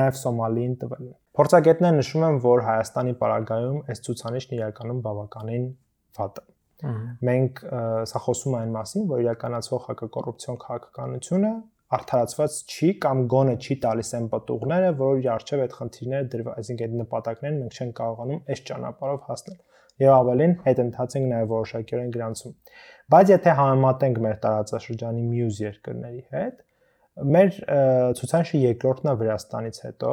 նաև 0.00 0.18
Սոմալիին 0.22 0.74
տվել 0.82 1.06
են։ 1.06 1.14
Փորձագետները 1.36 1.96
նշում 2.00 2.26
են, 2.26 2.40
որ 2.46 2.64
Հայաստանի 2.66 3.14
պարագայում 3.22 3.78
այս 3.86 4.04
ցուցանիշն 4.06 4.56
իրականում 4.56 5.00
բավականին 5.06 5.66
վատ 6.16 6.42
է։ 6.42 6.46
Մենք 7.26 7.62
սա 8.10 8.20
խոսում 8.26 8.56
այն 8.56 8.74
մասին, 8.76 9.06
որ 9.10 9.22
իրականացվող 9.26 9.84
հակակոռուպցիոն 9.86 10.58
քաղաքականությունը 10.66 11.52
արդարացված 11.94 12.54
չի 12.66 12.88
կամ 13.02 13.20
գոնե 13.30 13.54
չի 13.62 13.74
տալիս 13.84 14.08
այն 14.18 14.24
պատուղները, 14.32 14.88
որի 15.00 15.28
արժև 15.36 15.60
այդ 15.66 15.74
խնդիրները 15.76 16.28
դրված, 16.32 16.56
այսինքն 16.62 16.86
այդ 16.86 16.96
նպատակներին 17.00 17.58
մենք 17.62 17.76
չենք 17.76 17.92
կարողանում 18.00 18.40
այս 18.54 18.62
ճանապարհով 18.70 19.20
հասնել։ 19.26 19.58
Եվ 19.96 20.12
ավելին 20.16 20.54
հետընթաց 20.66 21.14
ենք 21.16 21.28
նաև 21.30 21.52
որոշակիորեն 21.52 22.10
գրանցում։ 22.16 22.56
Բայց 23.14 23.30
եթե 23.32 23.54
համեմատենք 23.60 24.18
մեր 24.26 24.40
տարածաշրջանի 24.46 25.22
մյուս 25.30 25.60
երկրների 25.62 26.24
հետ, 26.36 26.58
մեր 27.36 27.52
ցուցանիշը 28.18 28.58
երկրորդն 28.66 29.08
է 29.08 29.14
Վրաստանից 29.22 29.78
հետո, 29.86 30.12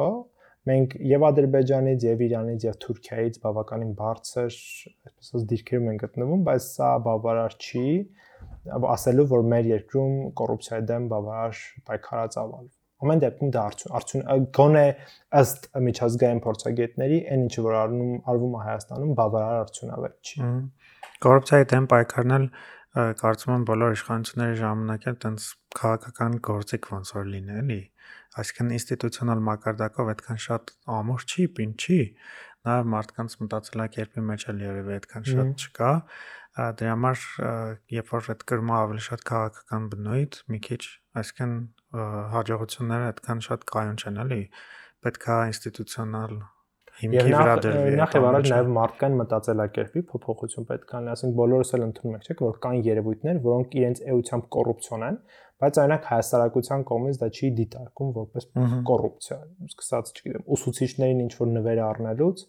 մենք 0.70 0.94
եւ 1.10 1.24
Ադրբեջանից 1.28 2.04
եւ 2.06 2.22
Իրանից 2.24 2.64
եւ 2.64 2.76
Թուրքիայից 2.84 3.34
բավականին 3.42 3.90
բարձր, 3.98 4.54
այսպես 5.04 5.26
ասած, 5.28 5.44
դիրքերում 5.50 5.90
ենք 5.92 6.04
գտնվում, 6.04 6.44
բայց 6.48 6.68
սա 6.70 6.92
բավարար 7.04 7.56
չի 7.60 7.88
ասելու, 8.94 9.26
որ 9.32 9.44
մեր 9.52 9.68
երկրում 9.70 10.14
կոռուպցիայի 10.40 10.86
դեմ 10.90 11.08
բավարար 11.12 11.60
պայքարած 11.90 12.38
ավալ։ 12.44 12.70
Ամեն 13.04 13.22
դեպքում 13.24 13.50
դա 13.54 13.62
արդյուն 13.68 13.96
արդյուն 13.98 14.44
գոնե 14.56 14.84
ըստ 15.40 15.66
միջազգային 15.86 16.40
փորձագետների, 16.44 17.18
այն 17.34 17.42
ինչը 17.44 17.64
որ 17.64 17.74
արնում 17.80 18.12
արվում 18.32 18.54
է 18.54 18.62
Հայաստանում, 18.64 19.10
բավարար 19.18 19.58
արդյունավետ 19.64 20.30
չի։ 20.30 20.52
Կոռուպցիայի 21.24 21.68
դեմ 21.74 21.88
պայքարնել 21.94 22.46
կարծում 22.94 23.52
եմ 23.54 23.62
բոլոր 23.68 23.94
իշխանությունների 23.94 24.56
ժամանակ 24.60 25.06
էլ 25.10 25.16
տենց 25.24 25.46
քաղաքական 25.74 26.34
գործիք 26.48 26.88
ոնց 26.94 27.08
որ 27.14 27.24
լինի, 27.34 27.54
էլի։ 27.64 27.78
Այսինքն 28.34 28.70
ինստիտուցիոնալ 28.76 29.42
մակարդակով 29.48 30.10
այդքան 30.14 30.40
շատ 30.44 30.72
ամուր 30.94 31.24
չի, 31.34 31.46
պին 31.58 31.72
չի, 31.74 31.98
նաև 32.64 32.88
մարդկանց 32.94 33.36
մտածելակերպի 33.42 34.24
մեջ 34.30 34.46
էլ 34.52 34.62
երևի 34.64 34.94
այդքան 34.94 35.26
շատ 35.30 35.64
չկա։ 35.64 35.90
Դրա 36.54 36.90
համար 36.94 37.22
երբ 37.90 38.10
որ 38.14 38.28
այդ 38.34 38.42
կրմը 38.50 38.74
ավելի 38.78 39.04
շատ 39.08 39.22
քաղաքական 39.30 39.86
բնույթ, 39.94 40.36
մի 40.54 40.60
քիչ, 40.68 40.82
այսինքն 41.20 41.54
հաջողությունները 42.34 43.08
այդքան 43.10 43.40
շատ 43.48 43.64
կայուն 43.74 43.98
չեն, 44.04 44.20
էլի։ 44.24 44.42
Պետքա 45.04 45.38
ինստիտուցիոնալ 45.50 46.36
հիմքի 47.00 47.32
վրա 47.34 47.54
դրվի։ 47.64 47.94
Նախ 47.98 48.12
եւ 48.14 48.26
առաջ 48.28 48.48
նաև 48.52 48.68
մարդկային 48.74 49.16
մտածելակերպի 49.18 50.02
փոփոխություն 50.10 50.66
պետք 50.68 50.92
է 50.94 50.98
լինի, 51.00 51.10
ասենք 51.14 51.34
բոլորս 51.40 51.72
էլ 51.74 51.84
ընդունում 51.88 52.14
ենք, 52.14 52.28
չէ՞, 52.28 52.36
որ 52.44 52.60
կան 52.64 52.76
երևույթներ, 52.86 53.40
որոնք 53.46 53.74
իրենց 53.80 54.02
էությամբ 54.14 54.46
կոռուպցիոն 54.54 55.06
են, 55.08 55.18
բայց 55.64 55.80
այնակ 55.84 56.06
հայաստարակության 56.14 56.84
կողմից 56.90 57.18
դա 57.24 57.28
չի 57.34 57.50
դիտարկում 57.58 58.12
որպես 58.14 58.48
կոռուպցիա։ 58.90 59.38
Սկսած, 59.74 60.12
չգիտեմ, 60.14 60.46
ուսուցիչներին 60.54 61.24
ինչ 61.24 61.32
որ 61.40 61.50
նվեր 61.54 61.82
առնելուց, 61.88 62.46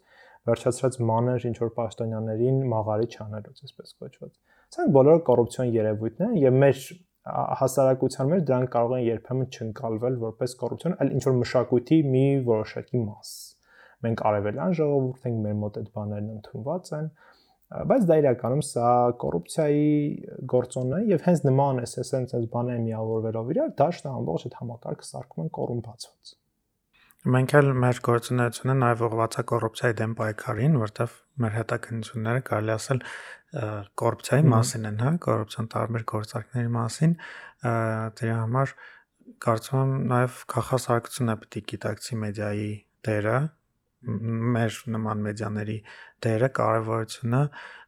վերջացրած 0.49 0.97
մանր 1.09 1.45
ինչ 1.49 1.55
որ 1.61 1.71
պաշտոնյաներին 1.79 2.57
մաղարի 2.71 3.07
չանելուց, 3.15 3.61
այսպես 3.65 3.95
կոչված։ 4.03 4.31
Սրանք 4.75 4.95
բոլորը 4.95 5.21
կոռուպցիոն 5.29 5.71
երևույթներ 5.75 6.27
են 6.27 6.39
եւ 6.45 6.57
մեր 6.61 6.81
հասարակության 7.25 8.31
մեջ 8.31 8.43
դրանք 8.49 8.71
կարող 8.75 8.95
են 8.95 9.05
երբեմն 9.05 9.47
չընկալվել 9.55 10.17
որպես 10.21 10.55
կոռուպցիոն, 10.61 10.95
այլ 11.01 11.13
ինչ 11.15 11.23
որ 11.25 11.35
մշակույթի 11.41 11.97
մի 12.15 12.25
որոշակի 12.49 13.01
մաս։ 13.05 13.31
Մենք 14.05 14.23
արևելյան 14.29 14.75
ժողովուրդ 14.77 15.25
ենք, 15.25 15.39
մեր 15.45 15.57
մոտ 15.65 15.79
այդ 15.81 15.89
բաներն 15.95 16.29
ընդունված 16.35 16.91
են, 16.99 17.09
բայց 17.89 18.03
դա 18.05 18.17
իրականում 18.21 18.63
սա 18.69 18.89
կոռուպցիայի 19.25 19.87
գործոնն 20.53 20.95
է 20.99 20.99
եւ 21.15 21.25
հենց 21.25 21.45
նման 21.49 21.81
է, 21.81 21.87
ասենց 22.05 22.35
այս 22.37 22.49
բաները 22.53 22.83
միավորվելով 22.85 23.53
իրար, 23.55 23.71
դաշտը 23.81 24.11
ամբողջ 24.13 24.45
այդ 24.45 24.57
համակարգը 24.61 25.07
սարքում 25.09 25.45
են 25.45 25.53
կոռումպացված։ 25.57 26.35
Մենք 27.25 27.53
էլ 27.57 27.71
մեր 27.81 27.99
գործունեությունը 28.05 28.73
նաև 28.77 28.99
ուղղված 29.05 29.35
է 29.41 29.43
կոռուպցիայի 29.49 29.95
դեմ 29.97 30.11
պայքարին, 30.19 30.75
որտեղ 30.77 31.13
մեր 31.41 31.53
հետաքննությունները 31.55 32.43
կարելի 32.49 32.73
ասել 32.75 32.99
կոռուպցիայի 34.01 34.45
մասին 34.51 34.85
են, 34.89 34.99
հա, 35.01 35.13
կոռուպցիոն 35.25 35.69
տարբեր 35.73 36.05
գործարքների 36.11 36.71
մասին։ 36.75 37.15
Դրա 38.21 38.35
համար 38.43 38.75
կարծում 39.45 39.81
եմ 39.81 39.95
նաև 40.11 40.37
քաղաքասարքությունը 40.53 41.35
պետք 41.41 41.57
է 41.57 41.63
գիտակցի 41.73 42.19
մեդիայի 42.25 42.69
դերը, 43.09 43.37
մեր 44.55 44.79
նման 44.93 45.25
մեդիաների 45.25 45.77
դերը, 46.25 46.49
կարևորությունը 46.61 47.41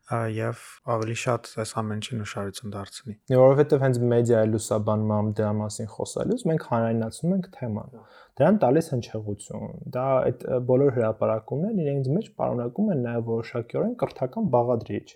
եւ 0.07 0.59
ավելի 0.87 1.15
շատ 1.19 1.47
այս 1.61 1.71
ամեն 1.81 1.97
ինչին 1.99 2.23
ուշադրություն 2.23 2.73
դարձնի։ 2.73 3.15
Որովհետեւ 3.33 3.81
հենց 3.83 3.97
մեդիայի 4.11 4.49
լուսաբանման 4.53 5.31
դրա 5.39 5.49
մասին 5.57 5.89
խոսելուց 5.93 6.45
մենք 6.47 6.67
հանրայնացնում 6.71 7.33
ենք 7.37 7.49
թեման։ 7.57 7.97
Դրան 8.39 8.59
տալիս 8.63 8.89
հնչեղություն։ 8.93 9.75
Դա 9.97 10.05
այդ 10.29 10.45
բոլոր 10.71 10.93
հրապարակումներն 10.97 11.81
իրենց 11.83 12.09
մեջ 12.17 12.29
պարունակում 12.39 12.91
են 12.95 13.03
նաեւ 13.07 13.31
որոշակիորեն 13.33 13.97
կրթական 14.03 14.49
բաղադրիչ, 14.55 15.07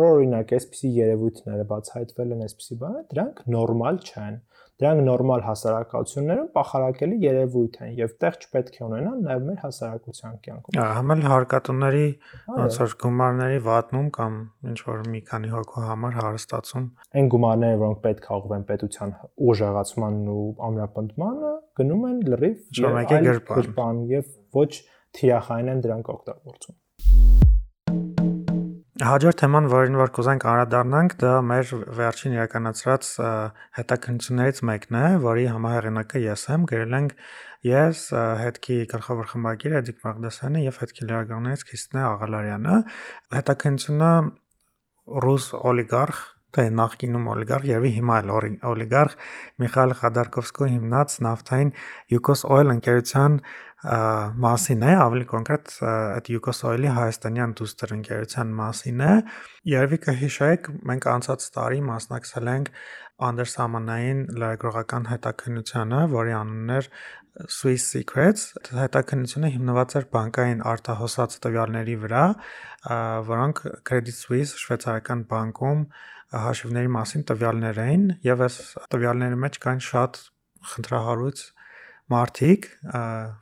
որ 0.00 0.10
օրինակ 0.14 0.52
այսպիսի 0.56 0.90
երևույթները 0.96 1.64
բացահայտվել 1.70 2.34
են 2.36 2.44
այսպիսի 2.46 2.76
բաներ, 2.80 3.06
դրանք 3.10 3.40
նորմալ 3.50 4.00
չեն 4.06 4.36
Դրանք 4.80 5.02
նորմալ 5.04 5.42
հասարակություններում 5.44 6.46
պախարակելի 6.56 7.16
երևույթ 7.20 7.74
են 7.84 7.90
եւ 8.00 8.14
տեղ 8.22 8.36
չպետք 8.40 8.78
է 8.80 8.84
ունենան 8.86 9.18
նաեւ 9.26 9.42
մեր 9.48 9.58
հասարակության 9.64 10.38
կյանքում։ 10.46 10.78
Համել 10.98 11.24
հարկատուների 11.30 12.06
ոնց 12.60 12.78
որ 12.80 12.94
գումարների 13.04 13.60
վատնում 13.68 14.08
կամ 14.16 14.38
ինչ 14.70 14.78
որ 14.88 15.04
մի 15.12 15.20
քանի 15.28 15.52
հոգու 15.54 15.84
համար 15.90 16.18
հարստացում։ 16.20 16.86
Այն 17.20 17.30
գումարները, 17.36 17.80
որոնք 17.84 18.02
պետք 18.08 18.30
է 18.30 18.34
ուղղվեն 18.40 18.66
պետության 18.70 19.14
ուժեղացմանն 19.50 20.30
ու 20.32 20.48
ամրապնդմանը, 20.70 21.54
գնում 21.80 22.06
են 22.10 22.20
լրիվ 22.32 22.84
այլ 22.90 23.42
գրպան 23.50 24.04
եւ 24.16 24.36
ոչ 24.60 24.70
թիրախային 25.20 25.74
են 25.74 25.84
դրանք 25.84 26.14
օգտագործում։ 26.16 26.76
Հաջորդ 29.00 29.38
թեման, 29.40 29.66
որին 29.72 29.94
որ 29.96 30.10
կուզենք 30.12 30.42
անդրադառնանք, 30.44 31.12
դա 31.22 31.30
մեր 31.48 31.70
վերջին 31.96 32.34
իրականացրած 32.34 33.06
հետաքննություններից 33.78 34.58
մեկն 34.70 34.98
է, 35.00 35.04
որի 35.22 35.46
համահեղինակը 35.54 36.20
ես 36.20 36.42
եմ, 36.52 36.66
գրել 36.68 36.96
ենք 36.98 37.14
ես, 37.64 38.02
հետքի 38.42 38.76
գլխավոր 38.90 39.30
խմբագիր 39.30 39.76
Էդիկ 39.80 40.04
Մաղդասյանը 40.04 40.64
եւ 40.66 40.82
հետքի 40.82 41.08
լրագրողներից 41.08 41.64
Քրիստինե 41.70 42.04
Աղալարյանը։ 42.10 42.76
Հետաքննությունը 43.38 44.12
ռուս 45.24 45.48
օլիգարխ 45.72 46.20
թե 46.50 46.64
նախկինում 46.74 47.26
օլիգարխ 47.30 47.66
եւ 47.70 47.84
հիմա 47.94 48.14
էլ 48.20 48.30
օլիգարխ 48.70 49.12
Միխայել 49.62 49.92
Խադարկովսկու 50.00 50.68
հիմնած 50.72 51.14
նավթային 51.26 51.70
Yukos 52.10 52.42
Oil 52.56 52.72
ընկերության 52.74 53.36
մասին 53.80 54.82
է, 54.84 54.92
ավելի 55.00 55.26
կոնկրետ 55.30 55.70
այդ 55.88 56.26
Yukos-Oil-ի 56.34 56.90
հայաստանյան 56.96 57.52
դուստր 57.60 57.92
ընկերության 57.96 58.50
մասին 58.58 59.00
է։ 59.00 59.12
Երևի 59.72 59.98
կհիշեք, 60.04 60.68
մենք 60.90 61.06
անցած 61.14 61.46
տարի 61.54 61.80
մասնակցել 61.88 62.50
ենք 62.52 62.68
անդերսամանային 63.30 64.20
լրագրողական 64.36 65.08
հետաքննությանը, 65.10 66.00
որի 66.12 66.34
անունն 66.40 66.74
էր 66.76 66.90
Swiss 67.48 67.88
Secrets։ 67.94 68.44
Հետաքննությունը 68.76 69.50
հիմնված 69.56 69.96
էր 70.00 70.06
բանկային 70.12 70.60
արտահոսած 70.70 71.36
տվյալների 71.44 71.96
վրա, 72.04 72.24
որոնք 73.30 73.62
Credit 73.88 74.16
Suisse 74.16 74.60
շվեյցարական 74.60 75.24
բանկում 75.30 75.86
հաշիվների 76.30 76.90
մասին 76.96 77.24
տվյալներ 77.30 77.80
էին, 77.86 78.04
եւ 78.28 78.44
այս 78.44 78.58
տվյալների 78.92 79.40
մեջ 79.44 79.56
կան 79.64 79.80
շատ 79.88 80.20
խնդրահարույց 80.74 81.46
մարդիկ 82.10 82.66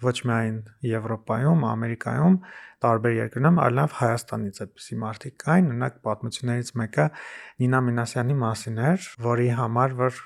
ոչ 0.05 0.17
միայն 0.29 0.57
Եվրոպայում, 0.89 1.63
Ամերիկայում, 1.69 2.37
տարբեր 2.85 3.15
երկրներում, 3.19 3.61
այլ 3.65 3.79
նաև 3.79 3.97
Հայաստանից 3.99 4.61
այդպիսի 4.65 4.99
մարդիկ 5.03 5.39
կային, 5.45 5.71
օրինակ 5.73 5.97
պատմություններից 6.09 6.73
մեկը 6.83 7.07
Նինա 7.65 7.81
Մինասյանի 7.89 8.37
մասին 8.45 8.83
էր, 8.93 9.09
որի 9.29 9.49
համար 9.59 9.97
որ 9.99 10.21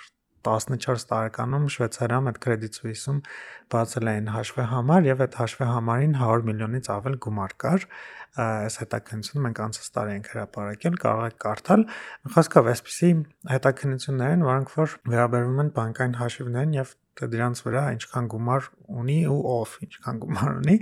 14 0.46 1.06
տարեկանում 1.12 1.68
Շվեյցարիայում 1.74 2.30
այդ 2.32 2.40
Credit 2.46 2.78
Suisse-ում 2.78 3.20
բացել 3.72 4.10
էին 4.12 4.32
հաշվի 4.32 4.66
համար 4.72 5.06
եւ 5.08 5.22
այդ 5.26 5.38
հաշվի 5.42 5.68
համարին 5.72 6.16
100 6.22 6.46
միլիոնից 6.48 6.90
ավել 6.96 7.16
գումար 7.26 7.54
կար 7.62 7.86
այս 8.32 8.78
հետաքննությունը 8.80 9.42
մենք 9.44 9.58
անցած 9.66 9.88
տարի 9.92 10.12
ենք 10.16 10.28
հրապարակել, 10.32 10.94
կարող 11.02 11.24
եք 11.28 11.38
կարդալ։ 11.44 11.82
Խոսքով 12.32 12.70
այսպիսի 12.72 13.10
հետաքննություններ 13.52 14.32
են, 14.36 14.44
որոնք 14.48 14.72
որ 14.72 14.94
վերաբերվում 15.12 15.60
են 15.62 15.72
բանկային 15.76 16.16
հաշիվներին 16.22 16.76
եւ 16.78 16.94
դրանց 17.20 17.60
վրա 17.66 17.82
ինչքան 17.92 18.30
գումար 18.32 18.70
ունի 19.02 19.18
ու 19.28 19.40
ով 19.52 19.74
ինչքան 19.84 20.22
գումար 20.22 20.54
ունի 20.62 20.76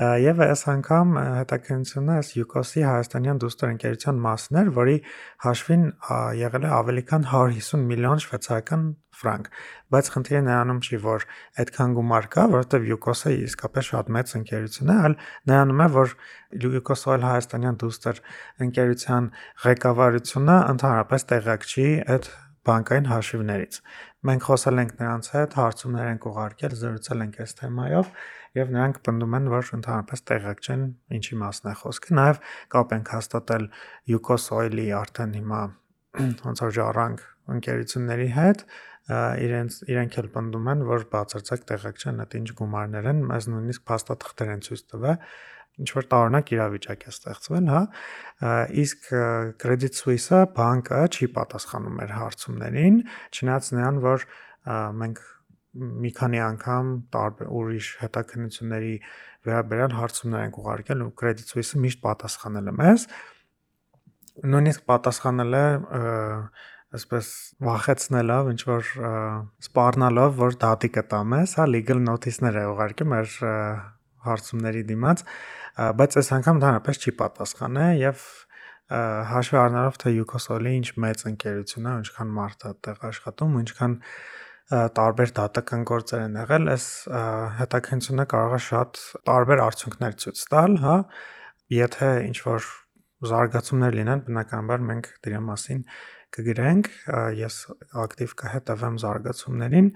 եւ 0.00 0.40
այս 0.46 0.62
անգամ 0.72 1.16
հետաքննությունը 1.20 2.14
այս 2.16 2.28
Yukos-ի 2.38 2.82
հայաստանյան 2.86 3.40
դուստր 3.42 3.72
ընկերության 3.72 4.20
մասն 4.24 4.58
էր, 4.62 4.70
որի 4.78 4.96
հաշվին 5.44 5.84
եղել 6.40 6.64
է 6.64 6.70
ավելի 6.78 7.02
քան 7.12 7.26
150 7.32 7.84
միլիոն 7.92 8.22
շվեյցարական 8.24 8.86
ֆրանկ։ 9.12 9.48
Բայց 9.92 10.08
խնդիրը 10.12 10.40
նրանում 10.48 10.78
չի, 10.82 11.00
որ 11.04 11.26
այդքան 11.62 11.96
գումար 11.98 12.28
կա, 12.32 12.44
որովհետեւ 12.52 12.86
Yukos-ը 12.92 13.32
իսկապես 13.42 13.90
շատ 13.92 14.12
մեծ 14.16 14.32
ընկերություն 14.40 14.92
է, 14.92 14.96
այլ 15.02 15.16
նրանում 15.52 15.82
է, 15.82 15.88
որ 15.98 16.14
Oil 17.12 17.26
հայաստանյան 17.28 17.76
դուստր 17.82 18.22
ընկերության 18.66 19.28
ղեկավարությունը 19.66 20.56
ընդհանրապես 20.72 21.28
տեղակ 21.32 21.68
չի 21.72 21.86
այդ 22.16 22.32
բանկային 22.62 23.08
հաշիվներից։ 23.10 23.78
Մենք 24.22 24.44
խոսել 24.46 24.80
ենք 24.82 24.92
նրանց 25.00 25.28
հետ, 25.34 25.54
հարցումներ 25.58 26.08
ենք 26.12 26.26
ուղարկել, 26.30 26.74
զրուցել 26.78 27.22
ենք 27.24 27.38
այս 27.42 27.54
թեմայով 27.58 28.10
եւ 28.58 28.72
նրանք 28.76 29.00
պնդում 29.08 29.36
են, 29.38 29.48
որ 29.50 29.70
ընդհանրապես 29.78 30.22
տեղակ 30.30 30.62
չեն 30.62 30.84
ինչի 31.18 31.38
մասն 31.42 31.70
է 31.72 31.74
խոսքը։ 31.82 32.16
Նաեւ 32.18 32.40
կապ 32.74 32.94
ենք 32.96 33.12
հաստատել 33.16 33.66
Yukos 34.12 34.46
Oil-ի 34.54 34.86
արդեն 35.02 35.34
հիմա 35.40 35.60
ոնց 36.22 36.62
որ 36.62 36.74
ժառանգ 36.78 37.24
ընկերությունների 37.52 38.28
հետ 38.36 38.66
իրենց 39.42 39.78
իրենք 39.90 40.18
էլ 40.22 40.28
պնդում 40.36 40.68
են, 40.72 40.82
որ 40.86 41.06
բացարձակ 41.10 41.64
տեղակ 41.72 42.02
չեն 42.02 42.22
այդ 42.22 42.36
ինչ 42.38 42.48
գումարներ 42.60 43.08
են, 43.10 43.22
մեզ 43.32 43.48
նույնիսկ 43.50 43.84
փաստաթղթեր 43.90 44.52
են 44.52 44.62
ցույց 44.62 44.82
տվել 44.92 45.16
ինչ 45.80 45.88
որ 45.96 46.06
տարօրինակ 46.12 46.52
իրավիճակ 46.52 47.04
է 47.06 47.12
ստեղծվել, 47.12 47.68
հա։ 47.72 47.82
Իսկ 48.82 49.06
Credit 49.62 49.98
Suisse-ը 49.98 50.40
բանկը 50.56 51.02
չի 51.08 51.28
պատասխանում 51.36 51.94
մեր 52.02 52.12
հարցումներին, 52.18 52.98
չնայած 53.32 53.70
նրան, 53.78 54.00
որ 54.04 54.26
մենք 55.02 55.22
մի 55.72 56.10
քանի 56.18 56.40
անգամ 56.44 56.88
տարբեր 57.14 57.52
ուրիշ 57.58 57.86
հետաքննությունների 58.02 58.96
վերաբերյալ 59.48 59.94
հարցումներ 59.96 60.42
ենք 60.46 60.58
ուղարկել 60.60 61.04
ու 61.06 61.14
Credit 61.22 61.48
Suisse-ը 61.48 61.80
միշտ 61.86 62.02
պատասխանել 62.04 62.68
է 62.68 62.74
մեզ։ 62.82 63.06
Նույնիսկ 64.52 64.84
պատասխանել 64.92 65.56
է 65.56 65.64
այսպես 66.92 67.26
վախեցնելով, 67.64 68.52
ինչ 68.52 68.60
որ 68.68 68.88
սպառնալով, 69.64 70.36
որ 70.42 70.56
դատի 70.60 70.90
կտա 70.92 71.20
մեզ, 71.32 71.56
հա 71.56 71.64
legal 71.72 72.02
notice-ներ 72.04 72.58
է 72.60 72.64
ուղարկում 72.68 73.12
մեր 73.12 73.36
հարցումների 74.26 74.82
դիմաց, 74.92 75.24
բայց 75.72 76.16
այս 76.20 76.30
անգամ 76.36 76.58
ընդհանրապես 76.60 77.02
չի 77.02 77.12
պատասխաné 77.22 77.86
եւ 78.02 78.24
հաշվի 78.92 79.58
առնելով 79.62 79.98
թե 80.02 80.12
Yukosol-ի 80.18 80.72
ինչ 80.78 80.88
մեծ 81.00 81.22
ընկերություն 81.30 81.86
է, 81.88 81.92
ինչքան 82.02 82.32
մարդ 82.36 82.64
է 82.64 82.68
այդտեղ 82.72 83.04
աշխատում, 83.08 83.54
ինչքան 83.62 83.94
տարբեր 84.72 85.32
դատական 85.38 85.86
գործեր 85.88 86.24
են 86.26 86.36
եղել, 86.42 86.68
այս 86.72 86.86
հետաքննությունը 87.60 88.26
կարող 88.32 88.56
է 88.56 88.60
շատ 88.66 89.00
տարբեր 89.28 89.62
արդյունքներ 89.64 90.18
ցույց 90.22 90.42
տալ, 90.52 90.76
հա, 90.82 90.96
եթե 91.72 92.10
ինչ 92.28 92.36
որ 92.46 92.68
զարգացումներ 93.32 93.96
լինեն, 94.00 94.22
բնականաբար 94.28 94.86
մենք 94.92 95.10
դրա 95.24 95.40
մասին 95.48 95.82
կգրենք, 96.36 96.88
ես 97.38 97.56
ակտիվ 98.02 98.36
կհետևեմ 98.42 98.96
զարգացումներին, 99.02 99.90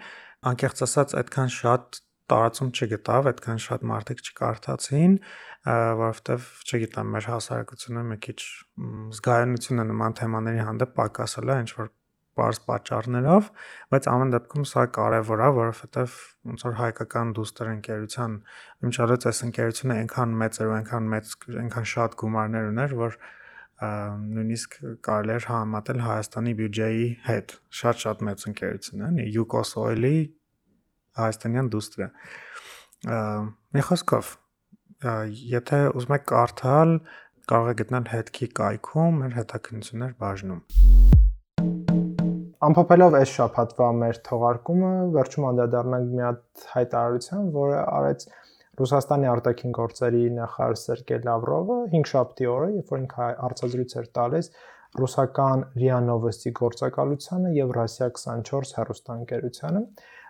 անկեղծ 0.51 0.83
ասած 0.87 1.17
այդքան 1.21 1.53
շատ 1.57 2.01
տարածում 2.33 2.71
չգտավ, 2.77 3.29
այդքան 3.31 3.61
շատ 3.67 3.85
մարդիկ 3.91 4.23
չկարդացին, 4.27 5.13
որովհետև 6.01 6.49
չգիտեմ, 6.67 7.13
մեր 7.17 7.29
հասարակությունը 7.33 8.03
մի 8.11 8.19
քիչ 8.27 8.41
զգայունությունը 9.19 9.87
նման 9.93 10.19
թեմաների 10.21 10.67
հանդեպ 10.67 10.93
պակասել 10.97 11.55
է, 11.55 11.59
ինչ 11.67 11.71
որ 11.77 11.93
բարձ 12.37 12.59
պատճառներով, 12.69 13.47
բայց 13.93 14.09
ամեն 14.13 14.33
դեպքում 14.35 14.67
սա 14.69 14.83
կարևոր 14.97 15.43
է, 15.47 15.49
որովհետև 15.57 16.17
ոնց 16.51 16.65
որ 16.67 16.75
հայկական 16.81 17.33
դուստր 17.39 17.71
ընկերության 17.73 18.35
իմչալից 18.87 19.27
այս 19.31 19.41
ընկերությունը 19.47 19.97
այնքան 20.03 20.37
մեծ 20.43 20.61
էր 20.61 20.73
այնքան 20.77 21.09
մեծ 21.15 21.33
այնքան 21.65 21.89
շատ 21.97 22.19
գումարներ 22.23 22.69
ուներ, 22.75 22.97
որ 23.01 23.19
նույնիսկ 23.77 24.77
կարելի 25.05 25.33
էր 25.37 25.47
համատել 25.53 25.99
Հայաստանի 26.07 26.53
բյուջեի 26.61 27.09
հետ։ 27.27 27.57
Շատ-շատ 27.81 28.23
մեծ 28.29 28.45
ընկերություն 28.51 29.05
է, 29.07 29.27
Yukos 29.37 29.73
Oil-ի 29.81 30.17
հայաստանյան 31.17 31.71
դուստրը։ 31.75 32.09
Մի 33.77 33.85
խոսքով, 33.91 34.33
եթե 35.53 35.81
ուզում 36.01 36.17
եք 36.17 36.27
կարդալ, 36.33 36.97
կարող 37.51 37.71
եք 37.73 37.81
գտնել 37.83 38.11
հետքի 38.13 38.49
կայքում 38.61 39.21
մեր 39.23 39.37
հետաքննություններ 39.41 40.17
բաժնում։ 40.23 40.61
Ամփոփելով 42.67 43.15
այս 43.19 43.33
շփաթվա 43.37 43.89
մեր 44.01 44.19
թողարկումը, 44.27 44.93
վերջում 45.15 45.47
անդրադառնանք 45.51 46.13
մի 46.17 46.23
հատ 46.25 46.65
հայտարարության, 46.73 47.51
որը 47.57 47.83
արեց 47.99 48.25
Ռուսաստանի 48.77 49.29
արտաքին 49.33 49.75
գործերի 49.77 50.23
նախարար 50.37 50.79
Սերգեյ 50.81 51.21
Լավրովը 51.27 51.77
5 51.93 52.11
շաբթի 52.13 52.49
օրը, 52.53 52.67
երբ 52.77 52.91
որ 52.93 53.01
ինքը 53.03 53.29
հարցազրույց 53.45 53.95
էր 54.01 54.09
տալիս 54.19 54.51
ռուսական 55.01 55.65
RIA 55.77 56.01
Novosti 56.09 56.53
գործակալությանը 56.57 57.53
եւ 57.57 57.73
Russia 57.77 58.09
24 58.19 58.75
հեռուստաընկերությանը, 58.81 59.83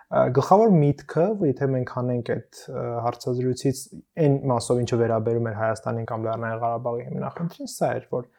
գլխավոր 0.07 0.69
միտքը, 0.71 1.23
եթե 1.49 1.67
մենք 1.73 1.89
հանենք 1.97 2.29
այդ 2.35 2.59
հարցազրույցից 3.05 3.79
այն 4.23 4.37
մասով, 4.51 4.79
ինչը 4.83 4.99
վերաբերում 5.01 5.49
էր 5.51 5.57
Հայաստանին 5.61 6.07
կամ 6.11 6.27
Լեռնային 6.27 6.61
Ղարաբաղի 6.61 7.03
հիմնախնդրին, 7.07 7.71
սա 7.73 7.89
էր, 7.97 8.07
որ 8.13 8.29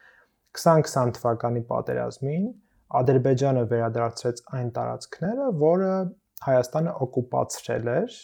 2020 0.57 1.13
թվականի 1.19 1.61
պատերազմին 1.69 2.47
Ադրբեջանը 2.99 3.63
վերադարձրեց 3.69 4.41
այն 4.57 4.69
տարածքները, 4.79 5.49
որը 5.61 5.93
Հայաստանը 6.49 6.93
օկուպացրել 7.05 7.89
էր 7.93 8.17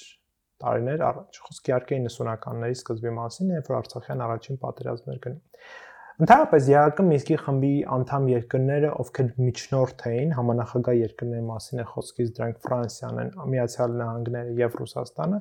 տարիներ 0.65 1.03
առաջ։ 1.05 1.39
Խոսքի 1.45 1.71
իհարկե 1.71 1.97
90-ականների 2.05 2.77
սկզբի 2.79 3.11
մասին, 3.19 3.51
երբ 3.59 3.69
որ 3.69 3.77
Արցախյան 3.81 4.23
առաջին 4.25 4.59
պատերազմն 4.65 5.13
էր 5.13 5.19
գնում։ 5.25 5.41
Ընդհանրապես 6.15 6.67
ԵԱԿ 6.71 7.03
Մինսկի 7.03 7.35
խմբի 7.43 7.69
անդամ 7.91 8.27
երկրները, 8.31 8.89
ովքեր 9.03 9.31
միջնորդ 9.35 10.03
էին, 10.07 10.29
համանախագահ 10.37 10.95
երկրների 11.01 11.43
մասին 11.43 11.81
է 11.83 11.85
խոսքից 11.91 12.29
դրանք 12.37 12.61
Ֆրանսիան 12.63 13.19
են, 13.23 13.31
Միացյալ 13.51 13.97
Նահանգները 13.99 14.53
եւ 14.61 14.77
Ռուսաստանը, 14.79 15.39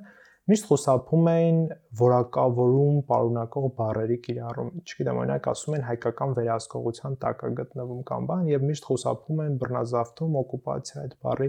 միշտ 0.51 0.67
խուսափում 0.71 1.31
էին 1.35 1.61
որակավորում 2.01 2.99
պարունակող 3.15 3.69
բառերի 3.79 4.19
կիրառում։ 4.27 4.73
Չգիտեմ, 4.83 5.21
օրինակ 5.23 5.47
ասում 5.55 5.77
են 5.79 5.87
հայկական 5.95 6.35
վերահսկողության 6.43 7.17
տակ 7.23 7.45
է 7.45 7.51
գտնվում 7.63 8.03
կամ 8.11 8.27
բան 8.35 8.51
եւ 8.51 8.67
միշտ 8.75 8.89
խուսափում 8.91 9.43
են 9.47 9.57
բռնազավթում, 9.63 10.39
օկուպացիա 10.43 11.05
այդ 11.05 11.15
բառի 11.23 11.49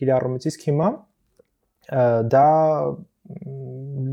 կիրառումից։ 0.00 0.48
Իսկ 0.48 0.66
հիմա 0.72 0.88
դա 2.32 2.48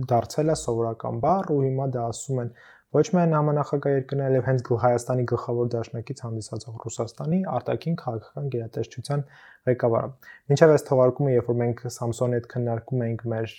դարձել 0.09 0.51
է 0.53 0.55
սովորական 0.59 1.17
բառ 1.23 1.49
ու 1.53 1.61
հիմա 1.63 1.87
դա 1.95 2.03
ասում 2.11 2.41
են 2.43 2.51
ոչ 2.89 3.03
միայն 3.13 3.33
համանախագահ 3.37 3.93
երկրներ, 3.93 4.29
այլև 4.29 4.45
հենց 4.49 4.69
Հայաստանի 4.83 5.25
գլխավոր 5.29 5.67
դաշնակից 5.73 6.21
հանդիսացող 6.25 6.77
Ռուսաստանի 6.85 7.39
արտաքին 7.53 7.97
քաղաքական 7.99 8.47
գերատեսչության 8.55 9.23
ղեկավարը։ 9.69 10.09
Մինչև 10.49 10.73
այս 10.73 10.85
թողարկումը, 10.89 11.33
երբ 11.35 11.51
որ 11.51 11.57
մենք 11.59 11.83
Samsung-ի 11.93 12.39
հետ 12.39 12.47
քննարկում 12.49 13.03
էինք 13.05 13.23
մեր 13.29 13.53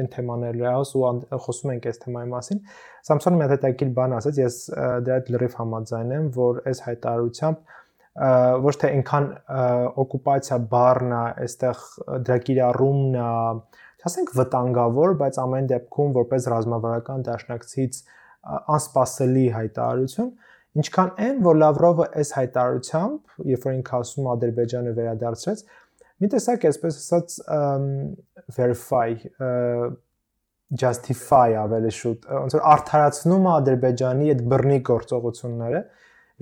այն 0.00 0.10
թեմաները 0.12 0.74
ու 0.76 1.40
խոսում 1.46 1.72
ենք 1.72 1.88
այս 1.88 2.02
թեմայի 2.04 2.30
մասին, 2.36 2.62
Samsung-ը 3.08 3.40
մի 3.40 3.48
հետաքրքիր 3.54 3.92
բան 3.96 4.16
ասաց, 4.20 4.40
ես 4.44 4.60
դրա 5.08 5.20
հետ 5.20 5.32
լրիվ 5.34 5.58
համաձայն 5.60 6.14
եմ, 6.20 6.30
որ 6.36 6.62
այս 6.68 6.84
հայտարարությամբ 6.90 7.76
ոչ 8.60 8.74
թե 8.82 8.88
այնքան 8.90 9.26
օկուպացիա 10.04 10.56
բառն 10.68 11.12
է, 11.14 11.24
այստեղ 11.46 11.84
դրա 12.26 12.38
կիրառումն 12.50 13.14
է, 13.16 13.28
ասենք 14.10 14.32
վտանգավոր, 14.34 15.14
բայց 15.20 15.38
ամեն 15.40 15.68
դեպքում 15.70 16.14
որպես 16.16 16.48
ռազմավարական 16.50 17.24
դաշնակցից 17.30 18.00
անսպասելի 18.76 19.46
հայտարարություն, 19.56 20.30
ինչքան 20.80 21.10
այն, 21.26 21.40
որ 21.44 21.56
Լավրովը 21.60 22.06
այս 22.20 22.30
հայտարարությամբ, 22.38 23.38
երբ 23.50 23.64
որ 23.66 23.74
ինքը 23.80 23.96
ասում 24.00 24.28
Ադրբեջանը 24.34 24.92
վերադարձրեց, 25.00 25.64
մի 26.20 26.30
տեսակ 26.34 26.68
այսպես 26.70 27.00
ասած 27.00 27.36
verify 28.56 29.08
justify 30.70 31.56
ավելի 31.58 31.90
շուտ 31.96 32.28
ոնց 32.30 32.54
որ 32.56 32.66
արդարացնում 32.72 33.46
է 33.48 33.50
Ադրբեջանի 33.56 34.28
այդ 34.34 34.42
բռնի 34.52 34.78
գործողությունները 34.86 35.80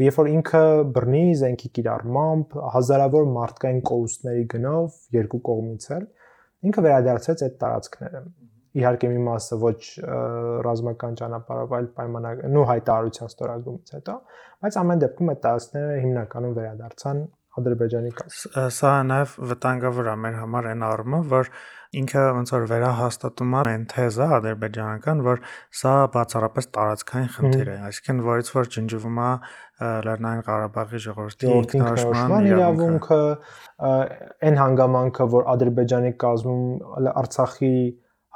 երբ 0.04 0.18
որ 0.20 0.28
ինքը 0.34 0.64
բռնի 0.98 1.22
զենքի 1.42 1.70
կիրառմամբ 1.78 2.58
հազարավոր 2.74 3.30
մարդկային 3.38 3.80
կորուստների 3.88 4.44
գնով 4.52 4.98
երկու 5.16 5.40
կողմից 5.48 5.88
էլ 5.96 6.04
ինքը 6.68 6.84
վերադարձրեց 6.88 7.44
այդ 7.48 7.56
տարածքները 7.64 8.22
իհարկե 8.78 9.10
մի 9.14 9.22
մասը 9.28 9.58
ոչ 9.62 9.78
ռազմական 10.66 11.18
ճանապարհով, 11.22 11.74
այլ 11.78 11.88
պայմանակ 11.98 12.44
նու 12.54 12.66
հայտարարության 12.72 13.32
ստորագրումից 13.32 13.96
հետո, 13.98 14.20
բայց 14.64 14.78
ամեն 14.82 15.02
դեպքում 15.04 15.32
այդ 15.34 15.42
տարածքները 15.48 15.98
հիմնականում 16.04 16.56
վերադարձան 16.58 17.26
Ադրբեջանի 17.58 18.10
կաս։ 18.18 18.40
Սա 18.76 18.90
նաև 19.08 19.34
վտանգավոր 19.50 20.08
է 20.12 20.14
մեր 20.22 20.34
համար 20.38 20.66
այն 20.72 20.82
առումով, 20.88 21.24
որ 21.32 21.48
ինքը 21.98 22.24
ոնց 22.36 22.50
որ 22.54 22.66
վերահաստատում 22.70 23.54
է 23.58 23.60
այն 23.72 23.86
թեզը 23.92 24.26
ադրբեջանական, 24.36 25.22
որ 25.26 25.40
սա 25.80 25.94
բացառապես 26.14 26.68
տարածքային 26.76 27.30
խնդիր 27.34 27.70
է, 27.72 27.76
այսինքն 27.88 28.20
որից 28.28 28.50
որ 28.58 28.70
ջնջվում 28.76 29.20
է 29.24 29.30
Լեռնային 30.08 30.44
Ղարաբաղի 30.48 31.00
ժողովրդի 31.06 31.50
ինքնորոշման 31.54 32.48
իրավունքը, 32.52 33.20
այն 34.48 34.60
հանգամանքը, 34.62 35.28
որ 35.38 35.48
Ադրբեջանի 35.54 36.12
կազմում 36.24 36.62
Արցախի 37.24 37.74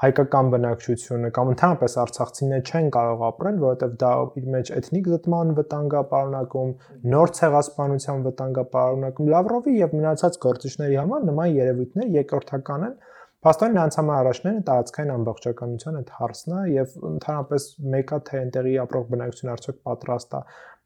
հայկական 0.03 0.49
բնակչությունը 0.53 1.29
կամ 1.37 1.51
ընդհանրապես 1.53 1.95
արցախցիները 2.03 2.63
չեն 2.73 2.89
կարող 2.97 3.21
ապրել, 3.29 3.59
որովհետև 3.63 3.93
դա 4.03 4.13
իր 4.41 4.47
մեջ 4.55 4.71
էթնիկ 4.79 5.11
զտման 5.13 5.53
վտանգա 5.59 6.01
պարունակում, 6.13 6.73
նոր 7.13 7.33
ցեղասպանության 7.39 8.25
վտանգա 8.27 8.65
պարունակում։ 8.73 9.31
Լավրովի 9.35 9.75
եւ 9.79 9.95
մնացած 9.99 10.39
գործիչների 10.47 10.99
համար 11.03 11.29
նման 11.29 11.53
երևույթներ 11.59 12.17
երկրորդական 12.19 12.87
են։ 12.89 12.97
Փաստորեն 13.43 13.73
նրանց 13.75 13.97
համար 13.99 14.19
առաջները 14.23 14.65
տարածքային 14.67 15.13
ամբողջականության 15.13 15.97
այդ 16.01 16.11
հարցն 16.19 16.53
է 16.57 16.61
եւ 16.73 16.93
ընդհանրապես 17.13 17.65
մեկը 17.95 18.19
թե 18.29 18.37
այնտեղի 18.43 18.75
ապրող 18.83 19.07
բնակչությունը 19.13 19.55
արդյոք 19.55 19.81
պատրաստ 19.89 20.37
է 20.39 20.43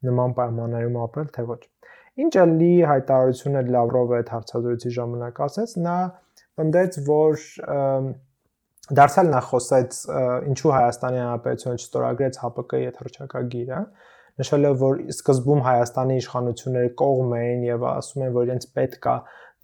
նման 0.08 0.36
պայմաններում 0.36 0.96
ապրել, 1.06 1.28
թե 1.36 1.44
ոչ։ 1.50 1.60
Ինչ 2.16 2.32
էլի 2.40 2.70
հայտարարությունը 2.90 3.62
Լավրովը 3.76 4.16
այդ 4.16 4.30
հարցազրույցի 4.32 4.92
ժամանակ 4.96 5.40
ասեց, 5.46 5.74
նա 5.84 5.96
պնդեց, 6.56 6.98
որ 7.10 7.44
դարձյալ 8.94 9.30
նա 9.32 9.40
խոսեց 9.50 9.96
ինչու 10.50 10.72
Հայաստանի 10.76 11.20
Հանրապետությունը 11.22 11.80
չստորագրեց 11.82 12.38
ՀԱՊԿ-ի 12.46 12.82
հետ 12.86 13.00
հրճակագիրը, 13.02 13.80
նշելով 14.36 14.76
որ 14.82 15.00
սկզբում 15.16 15.62
Հայաստանի 15.66 16.18
իշխանությունները 16.22 16.92
կողմ 17.00 17.32
էին 17.40 17.64
եւ 17.66 17.86
ասում 17.90 18.26
են 18.26 18.34
որ 18.36 18.46
իրենց 18.46 18.68
պետք 18.76 19.08
է 19.10 19.16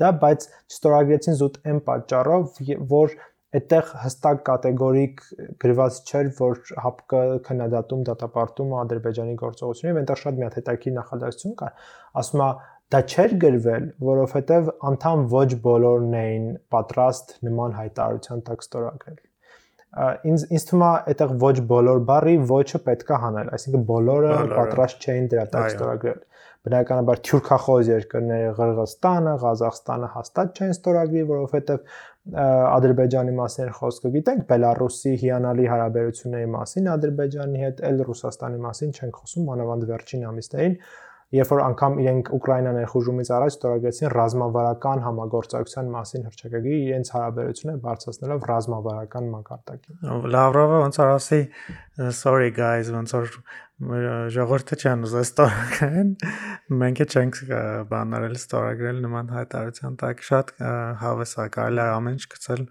դա, 0.02 0.10
բայց 0.22 0.46
չստորագրեցին 0.72 1.38
զուտ 1.42 1.58
այն 1.70 1.80
պատճառով, 1.86 2.60
որ 2.92 3.16
այդտեղ 3.52 3.88
հստակ 4.02 4.38
կատեգորիկ 4.48 5.18
գրված 5.60 5.96
չէր, 6.08 6.28
որ 6.38 6.60
ՀԱՊԿ 6.72 7.42
քննադատում 7.46 8.04
դատապարտում 8.08 8.70
Ադրբեջանի 8.82 9.34
գործողությունները, 9.42 10.02
այնտեղ 10.02 10.20
շատ 10.22 10.38
մի 10.38 10.46
հատ 10.46 10.56
հետաքրքիր 10.58 10.94
նախադասություն 10.96 11.56
կար։ 11.60 11.90
Ասում 12.22 12.44
է 12.46 12.48
դա 12.92 13.02
չէր 13.08 13.36
գրվել, 13.46 13.90
որովհետև 14.12 14.72
անդամ 14.92 15.26
ոչ 15.32 15.48
բոլորն 15.66 16.16
էին 16.22 16.48
պատրաստ 16.76 17.36
նման 17.48 17.76
հայտարարության 17.82 18.48
տակ 18.48 18.66
ստորագրել 18.68 19.20
ինձ 19.92 20.44
ինձ 20.56 20.62
թվում 20.68 20.82
է 20.82 20.90
այդտեղ 21.12 21.32
ոչ 21.42 21.56
բոլոր 21.70 21.98
բարի 22.08 22.36
ոչը 22.48 22.78
պետքա 22.86 23.16
հանել, 23.24 23.48
այսինքն 23.56 23.82
բոլորը 23.90 24.36
պատրաստ 24.52 25.04
չէին 25.04 25.26
դրա 25.32 25.44
տակ 25.52 25.66
ստորագրել։ 25.72 26.22
Բնականաբար 26.62 27.20
թյուրքախոզ 27.26 27.88
երկրները 27.90 28.50
Ղրղստանը, 28.56 29.34
Ղազախստանը 29.42 30.08
հաստատ 30.14 30.60
չեն 30.62 30.72
ստորագրի, 30.72 31.22
որովհետև 31.32 31.94
Ադրբեջանի 32.72 33.32
մասին 33.36 33.72
խոսքը 33.76 34.12
գիտենք, 34.16 34.44
Բելարուսի 34.52 35.14
հիանալի 35.22 35.66
հարաբերությունների 35.72 36.50
մասին 36.52 36.90
Ադրբեջանի 36.92 37.64
հետ, 37.66 37.82
էլ 37.90 38.04
Ռուսաստանի 38.08 38.62
մասին 38.62 38.94
չենք 38.94 39.18
խոսում, 39.22 39.48
մանավանդ 39.50 39.88
վերջին 39.90 40.28
ամիսներին, 40.30 40.76
երբ 41.32 41.50
որ 41.52 41.60
անգամ 41.64 41.94
իրենք 42.02 42.30
Ուկրաինա 42.36 42.72
ներխուժումից 42.76 43.28
առաջ 43.36 43.54
ստորագրեցին 43.56 44.10
ռազմավարական 44.12 45.02
համագործակցության 45.06 45.90
մասին 45.92 46.26
հրճակագիր 46.28 46.78
իրենց 46.82 47.10
հարաբերությունը 47.14 47.74
բարձրացնելով 47.86 48.46
ռազմավարական 48.52 49.30
մակարդակին։ 49.32 50.26
Լավրովը 50.36 50.80
ոնց 50.82 51.00
որ 51.02 51.12
ասի 51.16 51.40
sorry 52.20 52.50
guys 52.56 52.92
ոնց 52.92 53.14
որ 53.16 53.30
ժողովուրդը 54.36 54.78
չեն 54.82 55.06
ուզել 55.08 55.24
ստորագրեն 55.26 56.10
մենք 56.82 57.00
չենք 57.08 57.40
բանարել 57.90 58.36
ստորագրել 58.38 59.00
նման 59.06 59.32
հայտարարության 59.36 59.96
տակ 60.02 60.22
շատ 60.28 60.52
հավես 61.02 61.32
է 61.42 61.48
կարելի 61.56 61.86
ամեն 61.96 62.20
ինչ 62.20 62.28
գցել 62.36 62.62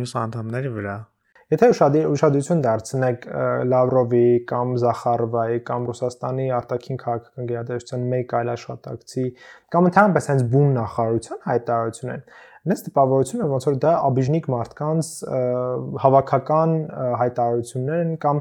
մյուս 0.00 0.16
անդամների 0.22 0.72
վրա 0.80 0.96
Եթե 1.46 1.66
ուշադրություն 2.10 2.62
դարձնեք 2.64 3.26
Լավրովի 3.70 4.22
կամ 4.50 4.72
Զախարովայի 4.82 5.60
կամ 5.68 5.84
Ռուսաստանի 5.86 6.46
արտաքին 6.56 6.98
քաղաքական 7.02 7.50
գերատեսչության 7.52 8.06
մեկ 8.14 8.34
այլ 8.40 8.50
աշխատակցի 8.56 9.26
կամ 9.76 9.88
ընդհանրապես 9.92 10.28
հենց 10.32 10.44
բուն 10.56 10.74
նախարարության 10.80 11.42
հայտարարությունն 11.46 12.24
Նես 12.66 12.82
տպավորությունը 12.88 13.46
ոնց 13.52 13.66
որ 13.68 13.76
դա 13.86 13.90
աբիժնիկ 14.08 14.46
մարդկանց 14.56 15.10
հավաքական 16.02 16.72
հայտարարություններ 17.22 18.00
են 18.06 18.16
կամ 18.26 18.40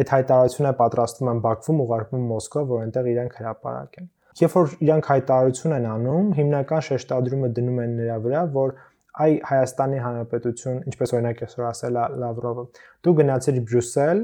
այդ 0.00 0.14
հայտարարությունը 0.16 0.72
պատրաստվում 0.80 1.30
են 1.30 1.42
Բաքվում 1.44 1.82
ուղարկվում 1.86 2.24
Մոսկվա, 2.30 2.64
որ 2.70 2.82
այնտեղ 2.86 3.10
իրենք 3.14 3.38
հրապարակեն։ 3.40 4.10
Երբ 4.40 4.56
որ 4.56 4.74
իրանք 4.86 5.08
հայտարարություն 5.10 5.76
են 5.76 5.86
անում, 5.90 6.28
հիմնական 6.40 6.84
շեշտադրումը 6.90 7.50
դնում 7.60 7.80
են 7.84 7.96
նրա 8.00 8.18
վրա, 8.26 8.42
որ 8.58 8.74
այ 9.20 9.32
Հայաստանի 9.48 9.98
Հանրապետություն, 10.04 10.76
ինչպես 10.90 11.12
օրինակ 11.16 11.40
այսօր 11.46 11.64
ասել 11.70 11.96
է 12.00 12.04
Լավրովը, 12.22 12.64
դու 13.06 13.14
գնացիր 13.20 13.56
Բրյուսել 13.70 14.20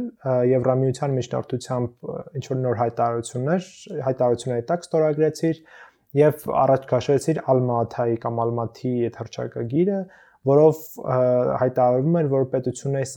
Եվրամիության 0.51 1.17
միջնորդությամբ 1.17 2.13
ինչ 2.39 2.45
որ 2.53 2.61
նոր 2.63 2.79
հայտարարություններ, 2.83 3.67
հայտարարությունների 4.07 4.67
տակ 4.71 4.87
ստորագրեցիր 4.87 5.61
եւ 6.17 6.47
առաջ 6.67 6.87
քաշեցիր 6.93 7.43
Ալմաթայի 7.57 8.17
կամ 8.23 8.41
Ալմաթի 8.47 8.95
այդ 9.11 9.19
հրճակագիրը, 9.21 9.99
որով 10.47 10.81
հայտարարվում 11.61 12.17
էր, 12.21 12.29
որ 12.31 12.45
պետությունների 12.55 13.09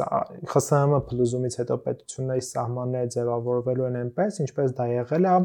ԽՍՀՄ 0.49 0.99
փլուզումից 1.09 1.57
հետո 1.61 1.77
պետությունների 1.85 2.43
սահմանները 2.49 3.11
ձևավորվելու 3.15 3.87
են 3.89 3.97
այնպես, 3.99 4.39
ինչպես 4.49 4.75
դա 4.79 4.87
եղել 4.89 5.29
է 5.29 5.35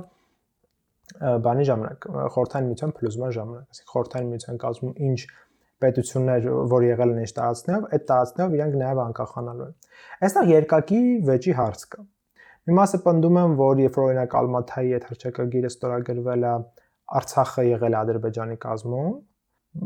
բանի 1.45 1.65
ժամանակ, 1.69 2.07
խորթային 2.35 2.69
միության 2.71 2.93
փլուզման 2.97 3.35
ժամանակ, 3.37 3.67
ասենք 3.75 3.91
խորթային 3.95 4.31
միության 4.33 4.61
կազմում 4.65 4.95
ինչ 5.05 5.19
պետություններ, 5.83 6.49
որ 6.71 6.87
եղել 6.87 7.13
են 7.15 7.21
այս 7.25 7.35
տարածքներով, 7.39 7.85
այդ 7.95 8.05
տարածքներով 8.11 8.57
իրանք 8.59 8.77
նաև 8.81 9.01
անկախանալու 9.05 9.67
են։ 9.67 9.75
Այստեղ 10.25 10.51
երկակի 10.55 11.01
վեճի 11.29 11.55
հարց 11.61 11.85
կա։ 11.95 12.05
Մի 12.65 12.77
մասը 12.79 13.01
պնդում 13.05 13.39
են, 13.43 13.55
որ 13.61 13.81
երբ 13.85 13.97
օրինակ 14.05 14.35
Ալմաթայի 14.41 14.93
այդ 14.97 15.07
հրճակագիրը 15.11 15.71
ստորագրվել 15.75 16.45
է, 16.49 16.53
Արցախը 17.15 17.65
եղել 17.69 17.95
է 17.95 17.99
Ադրբեջանի 18.01 18.55
կազմում, 18.65 19.11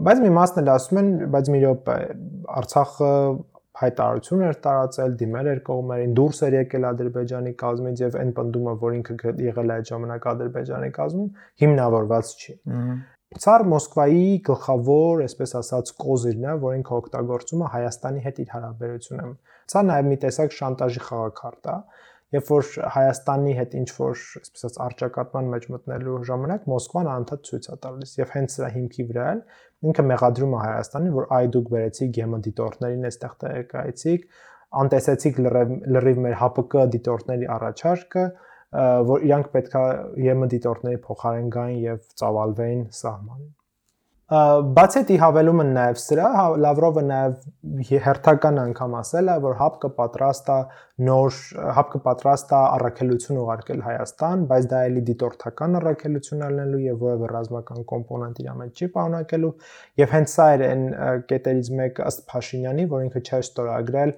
բայց 0.07 0.20
մի 0.22 0.31
մասն 0.37 0.61
էլ 0.62 0.68
ասում 0.74 1.01
են, 1.01 1.09
բայց 1.35 1.48
մի 1.55 1.61
րոպե, 1.64 1.96
Արցախը 2.59 3.12
հայտարարություն 3.79 4.44
էր 4.48 4.57
տարածել, 4.64 5.12
դիմել 5.18 5.48
էր 5.53 5.61
կողմերին, 5.68 6.14
դուրս 6.18 6.40
էր 6.48 6.57
եկել 6.59 6.87
Ադրբեջանի 6.88 7.53
կազմից 7.62 8.03
եւ 8.05 8.16
այն 8.22 8.33
պնդումը, 8.38 8.74
որ 8.83 8.96
ինքը 8.98 9.35
եղել 9.48 9.70
է 9.70 9.77
այդ 9.79 9.90
ժամանակ 9.92 10.27
Ադրբեջանի 10.33 10.90
կազմում, 10.98 11.29
հիմնավորված 11.62 12.33
չի։ 12.38 12.57
Ցար 13.36 13.62
Մոսկվայի 13.68 14.28
գլխավոր, 14.46 15.22
այսպես 15.26 15.50
ասած, 15.58 15.90
կոզիրն 16.00 16.44
է, 16.48 16.52
որ 16.62 16.76
ինքը 16.78 16.94
օգտագործում 16.96 17.64
է 17.66 17.66
Հայաստանի 17.74 18.22
հետ 18.24 18.38
իր 18.40 18.48
հարաբերությունը։ 18.54 19.26
Սա 19.68 19.82
նաև 19.88 20.08
մի 20.08 20.16
տեսակ 20.22 20.54
շանտաժի 20.58 21.02
խաղակարդ 21.08 21.68
է, 21.68 21.76
երբ 22.38 22.52
որ 22.54 22.70
Հայաստանի 22.96 23.52
հետ 23.58 23.76
ինչ 23.82 23.88
որ, 23.98 24.24
այսպես 24.40 24.64
ասած, 24.64 24.80
արճակատման 24.86 25.52
մեջ 25.52 25.68
մտնելու 25.76 26.16
ժամանակ 26.30 26.66
Մոսկվան 26.72 27.12
անդադ 27.18 27.44
ցույց 27.48 27.68
է 27.68 27.78
տալիս 27.84 28.16
եւ 28.18 28.34
հենց 28.38 28.56
սրա 28.56 28.72
հիմքի 28.78 29.06
վրա 29.12 29.28
էլ 29.28 29.42
ինքը 29.92 30.04
մեղադրում 30.08 30.56
է 30.56 30.62
Հայաստանին, 30.64 31.14
որ 31.18 31.30
այ 31.38 31.46
դուք 31.58 31.72
վերեցիք 31.76 32.18
ԳՄ 32.18 32.42
դիտորդներին 32.48 33.08
այստեղ 33.08 33.34
տեղեկայեցիք, 33.44 34.28
անտեսեցիք 34.78 35.42
լրիվ 35.44 35.74
լրիվ 35.98 36.22
մեր 36.24 36.38
ՀԱՊԿ 36.48 36.88
դիտորդների 36.96 37.48
առաջարկը, 37.58 38.24
որ 39.12 39.28
իրանք 39.28 39.52
պետքա 39.54 39.85
ԵՄ 40.16 40.50
դիտորդների 40.57 40.98
փոխարեն 41.07 41.54
գային 41.54 41.78
եւ 41.85 42.02
ծավալվեին 42.22 42.83
սահմանին 43.02 43.54
բացի 44.28 45.00
դի 45.09 45.14
հավելումը 45.22 45.64
նաև 45.68 46.00
սրա 46.02 46.24
հա, 46.37 46.42
Լավրովը 46.61 47.02
նաև 47.09 47.87
հերթական 47.88 48.59
անգամ 48.61 48.96
ասել 48.98 49.31
է 49.33 49.37
որ 49.40 49.54
ՀԱՊԿ 49.57 49.88
պատրաստ 50.00 50.50
է 50.52 50.59
նոր 51.09 51.38
ՀԱՊԿ 51.72 52.02
պատրաստ 52.09 52.52
է 52.52 52.61
առաքելություն 52.76 53.40
ուղարկել 53.40 53.81
Հայաստան, 53.88 54.44
բայց 54.52 54.68
դա 54.68 54.83
էլի 54.90 55.04
դիտորդական 55.09 55.81
առաքելություն 55.81 56.44
ալնելու 56.48 56.85
եւ 56.85 57.04
որևէ 57.09 57.33
ռազմական 57.33 57.88
կոմպոնենտ 57.88 58.42
իր 58.44 58.52
մեջ 58.61 58.83
չի 58.85 58.92
պարունակելու 58.98 59.52
եւ 60.04 60.16
հենց 60.18 60.35
սա 60.37 60.48
էր 60.59 60.66
այն 60.68 60.85
կետերից 61.33 61.70
մեկը 61.81 62.09
ըստ 62.12 62.26
Փաշինյանի, 62.28 62.88
որ 62.92 63.09
ինքը 63.09 63.24
չէր 63.24 63.48
ստորագրել 63.48 64.12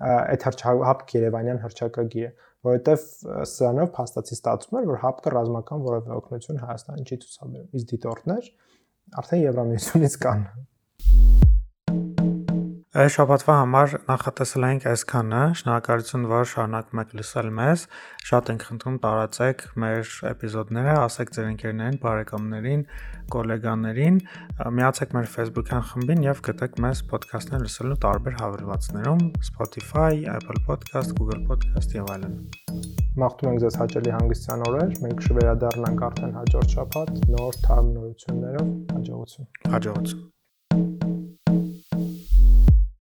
այդ 0.00 0.48
հապկ 0.88 1.14
Երևանյան 1.20 1.64
հրճակագիրը 1.66 2.32
որովհետև 2.66 3.04
սրանով 3.50 3.92
փաստացի 3.96 4.34
ստացվում 4.36 4.80
էր, 4.80 4.88
որ 4.90 4.98
ՀԱՊԿ 5.00 5.30
ռազմական 5.36 5.84
որևէ 5.86 6.16
օգնություն 6.20 6.60
Հայաստանին 6.64 7.08
չի 7.08 7.20
ցուցաբերում։ 7.24 7.70
Իսկ 7.80 7.94
դիտորդներ 7.94 8.50
արդեն 9.20 9.46
Եվրամիությունից 9.46 10.18
կան։ 10.26 10.44
Այս 12.90 13.12
շաբաթվա 13.14 13.54
համար 13.54 13.92
նախատեսել 14.08 14.64
ենք 14.66 14.84
այսքանը։ 14.90 15.40
Շնորհակալություն, 15.60 16.22
որ 16.26 16.46
շարունակում 16.50 17.00
եք 17.02 17.12
լսել 17.20 17.50
մեզ։ 17.58 17.84
Շատ 18.30 18.48
ենք 18.50 18.64
խնդրում 18.66 18.96
տարածեք 19.04 19.62
մեր 19.82 20.10
էպիզոդները, 20.30 20.96
ասեք 21.04 21.30
ձեր 21.36 21.46
ընկերներին, 21.52 21.98
բարեկամներին, 22.02 22.82
գոլեգաներին, 23.34 24.18
միացեք 24.80 25.14
մեր 25.14 25.30
Facebook-յան 25.36 25.86
խմբին 25.92 26.26
եւ 26.26 26.42
գտեք 26.50 26.82
մեզ 26.82 27.04
ոդքասթներ 27.14 27.62
լսելու 27.68 28.00
տարբեր 28.10 28.36
հավելվածներում 28.42 29.22
Spotify, 29.50 30.10
Apple 30.34 30.64
Podcast, 30.66 31.14
Google 31.20 31.46
Podcast 31.46 31.94
եւ 31.94 32.10
այլն։ 32.16 32.34
Մաղթում 33.22 33.52
ենք 33.52 33.64
ձեզ 33.68 33.78
հաճելի 33.84 34.14
հանգստյան 34.16 34.66
օրեր։ 34.66 34.98
Մենք 35.06 35.24
կվերադառնանք 35.28 36.04
արդեն 36.10 36.36
հաջորդ 36.40 36.76
շաբաթ 36.76 37.14
նոր 37.36 37.62
թարմ 37.68 37.94
նորություններով։ 38.00 38.76
Հաջողություն։ 38.98 39.50
Հաջողություն։ 39.78 40.28